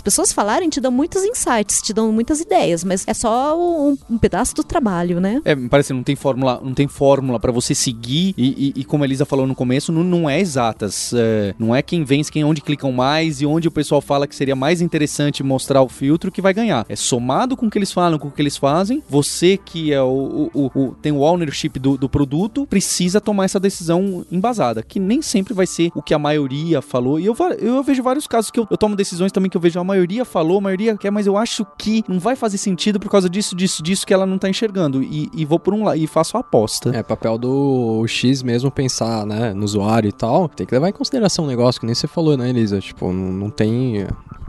[0.00, 4.16] pessoas falarem te dão muitos insights, te dão muitas ideias, mas é só um, um
[4.16, 5.42] pedaço do trabalho, né?
[5.44, 8.84] É, me parece não tem fórmula, não tem fórmula para você seguir e, e- e
[8.84, 11.12] como a Elisa falou no começo, não, não é exatas.
[11.16, 14.36] É, não é quem vence, quem onde clicam mais e onde o pessoal fala que
[14.36, 16.86] seria mais interessante mostrar o filtro que vai ganhar.
[16.88, 19.02] É somado com o que eles falam, com o que eles fazem.
[19.08, 23.58] Você que é o, o- o- tem o ownership do, do produto precisa tomar essa
[23.60, 27.18] decisão embasada, que nem sempre vai ser o que a maioria falou.
[27.18, 29.78] E eu, eu vejo vários casos que eu, eu tomo decisões também que eu vejo
[29.80, 33.10] a maioria falou, a maioria quer, mas eu acho que não vai fazer sentido por
[33.10, 35.02] causa disso, disso, disso que ela não tá enxergando.
[35.02, 36.90] E, e vou por um lado e faço a aposta.
[36.94, 40.48] É papel do X mesmo pensar, né, no usuário e tal.
[40.48, 42.80] Tem que levar em consideração o negócio, que nem você falou, né, Elisa?
[42.80, 44.06] Tipo, não, não tem.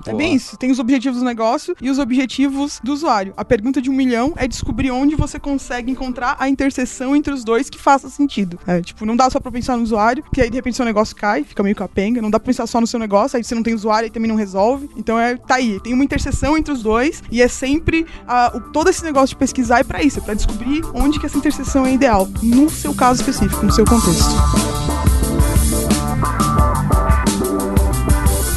[0.07, 0.55] É bem isso.
[0.57, 3.33] Tem os objetivos do negócio e os objetivos do usuário.
[3.35, 7.43] A pergunta de um milhão é descobrir onde você consegue encontrar a interseção entre os
[7.43, 8.57] dois que faça sentido.
[8.65, 11.13] É, tipo, não dá só pra pensar no usuário, que aí de repente seu negócio
[11.13, 12.21] cai, fica meio capenga.
[12.21, 14.29] Não dá pra pensar só no seu negócio, aí você não tem usuário e também
[14.29, 14.89] não resolve.
[14.95, 15.81] Então é, tá aí.
[15.81, 18.05] Tem uma interseção entre os dois e é sempre
[18.55, 21.37] o- todo esse negócio de pesquisar é pra isso, é pra descobrir onde que essa
[21.37, 24.94] interseção é ideal, no seu caso específico, no seu contexto.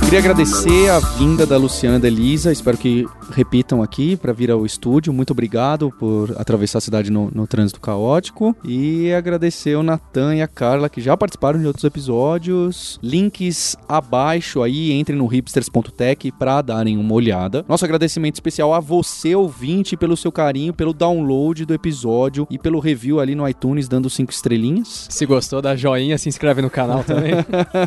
[0.08, 2.50] Queria agradecer a vinda da Luciana e da Elisa.
[2.50, 5.12] Espero que repitam aqui para vir ao estúdio.
[5.12, 8.56] Muito obrigado por atravessar a cidade no, no trânsito caótico.
[8.64, 12.98] E agradecer o Natan e a Carla que já participaram de outros episódios.
[13.02, 17.62] Links abaixo aí, entrem no hipsters.tech para darem uma olhada.
[17.68, 22.80] Nosso agradecimento especial a você, ouvinte, pelo seu carinho, pelo download do episódio e pelo
[22.80, 25.06] review ali no iTunes, dando cinco estrelinhas.
[25.10, 27.34] Se gostou, dá joinha, se inscreve no canal também.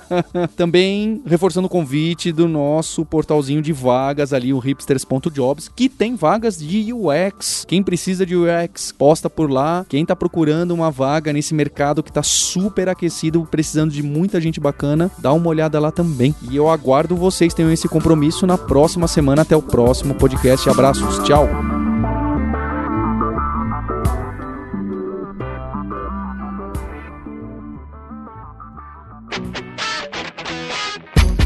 [0.56, 6.58] Também reforçando o convite do nosso portalzinho de vagas ali, o hipsters.jobs, que tem vagas
[6.58, 7.66] de UX.
[7.68, 9.86] Quem precisa de UX, posta por lá.
[9.88, 14.60] Quem tá procurando uma vaga nesse mercado que tá super aquecido, precisando de muita gente
[14.60, 16.36] bacana, dá uma olhada lá também.
[16.50, 19.42] E eu aguardo vocês tenham esse compromisso na próxima semana.
[19.42, 20.70] Até o próximo podcast.
[20.70, 21.20] Abraços.
[21.24, 21.81] Tchau.